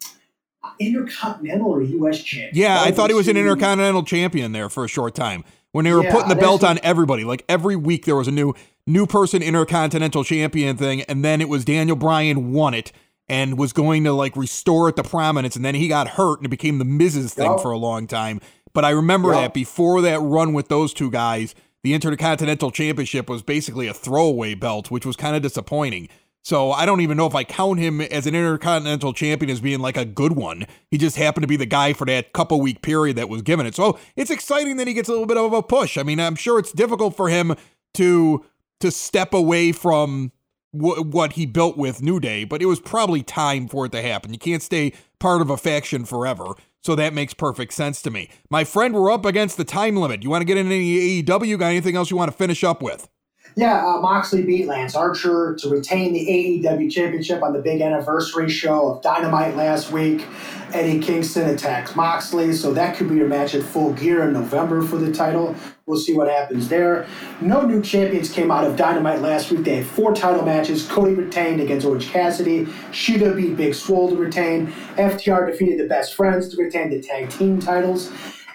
Intercontinental 0.78 1.70
or 1.70 1.82
U.S. 1.82 2.22
champion. 2.22 2.52
Yeah, 2.54 2.80
I 2.80 2.90
thought 2.90 3.10
he 3.10 3.14
was 3.14 3.28
an 3.28 3.36
intercontinental 3.36 4.02
champion 4.02 4.52
there 4.52 4.70
for 4.70 4.84
a 4.84 4.88
short 4.88 5.14
time 5.14 5.44
when 5.72 5.84
they 5.84 5.92
were 5.92 6.02
Yeah, 6.02 6.12
putting 6.12 6.28
the 6.28 6.36
belt 6.36 6.64
on 6.64 6.78
everybody. 6.82 7.24
Like 7.24 7.44
every 7.48 7.76
week 7.76 8.06
there 8.06 8.16
was 8.16 8.28
a 8.28 8.32
new 8.32 8.54
new 8.86 9.06
person 9.06 9.42
intercontinental 9.42 10.24
champion 10.24 10.76
thing, 10.76 11.02
and 11.02 11.24
then 11.24 11.40
it 11.40 11.48
was 11.48 11.64
Daniel 11.64 11.96
Bryan 11.96 12.52
won 12.52 12.74
it 12.74 12.92
and 13.30 13.56
was 13.56 13.72
going 13.72 14.02
to 14.02 14.12
like 14.12 14.36
restore 14.36 14.88
it 14.88 14.96
to 14.96 15.04
prominence, 15.04 15.54
and 15.54 15.64
then 15.64 15.76
he 15.76 15.86
got 15.86 16.08
hurt 16.08 16.40
and 16.40 16.46
it 16.46 16.50
became 16.50 16.78
the 16.78 16.84
Miz's 16.84 17.32
thing 17.32 17.52
Yup. 17.52 17.62
for 17.62 17.70
a 17.70 17.78
long 17.78 18.08
time. 18.08 18.40
But 18.72 18.84
I 18.84 18.90
remember 18.90 19.28
Yup. 19.28 19.40
that 19.40 19.54
before 19.54 20.02
that 20.02 20.18
run 20.18 20.52
with 20.52 20.66
those 20.66 20.92
two 20.92 21.12
guys, 21.12 21.54
the 21.84 21.94
Intercontinental 21.94 22.72
Championship 22.72 23.30
was 23.30 23.42
basically 23.44 23.86
a 23.86 23.94
throwaway 23.94 24.54
belt, 24.54 24.90
which 24.90 25.06
was 25.06 25.14
kind 25.14 25.36
of 25.36 25.42
disappointing. 25.42 26.08
So 26.42 26.72
I 26.72 26.84
don't 26.84 27.02
even 27.02 27.16
know 27.16 27.26
if 27.26 27.34
I 27.36 27.44
count 27.44 27.78
him 27.78 28.00
as 28.00 28.26
an 28.26 28.34
Intercontinental 28.34 29.12
Champion 29.12 29.48
as 29.48 29.60
being 29.60 29.78
like 29.78 29.96
a 29.96 30.04
good 30.04 30.32
one. 30.32 30.66
He 30.90 30.98
just 30.98 31.16
happened 31.16 31.44
to 31.44 31.48
be 31.48 31.56
the 31.56 31.66
guy 31.66 31.92
for 31.92 32.06
that 32.06 32.32
couple 32.32 32.60
week 32.60 32.82
period 32.82 33.14
that 33.16 33.28
was 33.28 33.42
given 33.42 33.64
it. 33.64 33.76
So 33.76 33.96
it's 34.16 34.30
exciting 34.30 34.76
that 34.78 34.88
he 34.88 34.94
gets 34.94 35.08
a 35.08 35.12
little 35.12 35.26
bit 35.26 35.36
of 35.36 35.52
a 35.52 35.62
push. 35.62 35.96
I 35.96 36.02
mean, 36.02 36.18
I'm 36.18 36.34
sure 36.34 36.58
it's 36.58 36.72
difficult 36.72 37.16
for 37.16 37.28
him 37.28 37.54
to 37.94 38.44
to 38.80 38.90
step 38.90 39.34
away 39.34 39.70
from 39.70 40.32
wh- 40.72 41.04
what 41.04 41.33
he 41.35 41.46
built 41.46 41.76
with 41.76 42.02
New 42.02 42.20
Day, 42.20 42.44
but 42.44 42.62
it 42.62 42.66
was 42.66 42.80
probably 42.80 43.22
time 43.22 43.68
for 43.68 43.87
it 43.87 43.92
to 43.92 44.02
happen. 44.02 44.33
You 44.33 44.38
can't 44.38 44.62
stay 44.62 44.92
part 45.18 45.40
of 45.40 45.50
a 45.50 45.56
faction 45.56 46.04
forever. 46.04 46.54
So 46.83 46.94
that 46.94 47.12
makes 47.12 47.35
perfect 47.35 47.74
sense 47.74 48.00
to 48.02 48.11
me. 48.11 48.30
My 48.48 48.64
friend, 48.64 48.94
we're 48.94 49.12
up 49.12 49.26
against 49.26 49.59
the 49.59 49.64
time 49.64 49.96
limit. 49.96 50.22
You 50.22 50.30
want 50.30 50.40
to 50.40 50.46
get 50.46 50.56
into 50.56 50.74
any 50.74 51.22
AEW? 51.22 51.59
Got 51.59 51.66
anything 51.66 51.94
else 51.94 52.11
you 52.11 52.16
want 52.16 52.30
to 52.30 52.37
finish 52.37 52.64
up 52.64 52.83
with? 52.83 53.09
Yeah, 53.56 53.85
uh, 53.85 54.00
Moxley 54.00 54.42
beat 54.42 54.66
Lance 54.66 54.94
Archer 54.94 55.56
to 55.61 55.68
retain 55.68 56.12
the 56.12 56.20
AEW 56.64 56.90
Championship 56.90 57.42
on 57.42 57.52
the 57.52 57.59
big 57.59 57.80
anniversary 57.80 58.48
show 58.48 58.92
of 58.92 59.02
Dynamite 59.02 59.56
last 59.56 59.90
week. 59.90 60.24
Eddie 60.72 61.00
Kingston 61.00 61.50
attacks 61.50 61.96
Moxley, 61.96 62.52
so 62.52 62.72
that 62.72 62.96
could 62.96 63.09
be 63.09 63.20
a 63.20 63.24
match 63.24 63.54
at 63.54 63.64
full 63.64 63.92
gear 63.94 64.22
in 64.22 64.33
November 64.33 64.83
for 64.83 64.98
the 64.98 65.12
title. 65.12 65.56
We'll 65.90 65.98
see 65.98 66.14
what 66.14 66.29
happens 66.29 66.68
there. 66.68 67.09
No 67.40 67.62
new 67.62 67.83
champions 67.83 68.31
came 68.31 68.53
out 68.53 68.62
of 68.62 68.76
Dynamite 68.76 69.20
last 69.22 69.50
week. 69.50 69.64
They 69.64 69.79
had 69.79 69.87
four 69.87 70.14
title 70.14 70.44
matches. 70.44 70.87
Cody 70.87 71.14
retained 71.14 71.61
against 71.61 71.85
Orange 71.85 72.09
Cassidy. 72.09 72.66
Shida 72.92 73.37
beat 73.37 73.57
Big 73.57 73.74
Swole 73.74 74.09
to 74.09 74.14
retain. 74.14 74.68
FTR 74.94 75.50
defeated 75.50 75.81
the 75.81 75.88
Best 75.88 76.14
Friends 76.14 76.48
to 76.55 76.62
retain 76.62 76.90
the 76.90 77.03
tag 77.03 77.29
team 77.31 77.59
titles. 77.59 78.12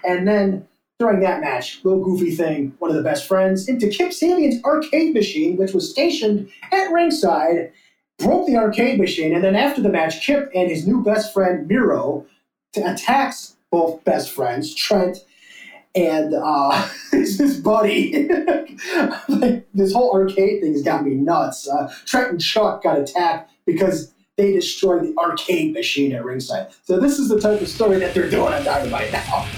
And 0.07 0.25
then 0.25 0.65
during 0.97 1.19
that 1.19 1.41
match, 1.41 1.83
little 1.83 2.01
goofy 2.01 2.33
thing, 2.33 2.73
one 2.79 2.89
of 2.89 2.95
the 2.95 3.03
best 3.03 3.27
friends, 3.27 3.67
into 3.67 3.89
Kip 3.89 4.11
Sabian's 4.11 4.63
arcade 4.63 5.13
machine, 5.13 5.57
which 5.57 5.73
was 5.73 5.89
stationed 5.89 6.49
at 6.71 6.89
ringside, 6.93 7.73
broke 8.17 8.47
the 8.47 8.55
arcade 8.55 8.97
machine, 8.97 9.35
and 9.35 9.43
then 9.43 9.57
after 9.57 9.81
the 9.81 9.89
match, 9.89 10.25
Kip 10.25 10.49
and 10.55 10.69
his 10.69 10.87
new 10.87 11.03
best 11.03 11.33
friend 11.33 11.67
Miro 11.67 12.25
attacks 12.77 13.57
both 13.71 14.01
best 14.05 14.31
friends, 14.31 14.73
Trent 14.73 15.17
and 15.95 16.33
uh, 16.33 16.89
his 17.11 17.59
buddy. 17.59 18.27
like, 19.29 19.67
this 19.73 19.93
whole 19.93 20.13
arcade 20.13 20.61
thing 20.61 20.73
has 20.73 20.81
got 20.81 21.05
me 21.05 21.15
nuts. 21.15 21.67
Uh, 21.67 21.91
Trent 22.05 22.31
and 22.31 22.41
Chuck 22.41 22.83
got 22.83 22.99
attacked 22.99 23.51
because 23.65 24.13
they 24.37 24.51
destroyed 24.51 25.03
the 25.03 25.15
arcade 25.17 25.73
machine 25.73 26.13
at 26.13 26.23
ringside. 26.25 26.67
So 26.83 26.99
this 26.99 27.19
is 27.19 27.29
the 27.29 27.39
type 27.39 27.61
of 27.61 27.67
story 27.67 27.99
that 27.99 28.13
they're 28.13 28.29
doing 28.29 28.53
on 28.53 28.63
Dynamite 28.63 29.11
now. 29.11 29.47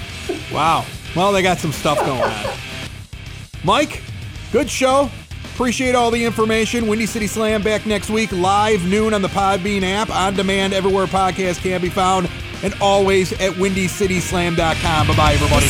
Wow. 0.52 0.84
Well, 1.16 1.32
they 1.32 1.40
got 1.40 1.56
some 1.56 1.72
stuff 1.72 1.98
going 2.00 2.20
on. 2.20 2.54
Mike, 3.64 4.02
good 4.52 4.68
show. 4.68 5.10
Appreciate 5.54 5.94
all 5.94 6.10
the 6.10 6.22
information. 6.22 6.86
Windy 6.86 7.06
City 7.06 7.26
Slam 7.26 7.62
back 7.62 7.86
next 7.86 8.10
week, 8.10 8.30
live 8.30 8.86
noon 8.86 9.14
on 9.14 9.22
the 9.22 9.28
Podbean 9.28 9.82
app, 9.82 10.10
on 10.10 10.34
demand 10.34 10.74
everywhere 10.74 11.06
podcasts 11.06 11.60
can 11.62 11.80
be 11.80 11.88
found, 11.88 12.28
and 12.62 12.74
always 12.80 13.32
at 13.32 13.52
windycityslam.com. 13.52 15.06
Bye 15.06 15.16
bye, 15.16 15.32
everybody. 15.34 15.66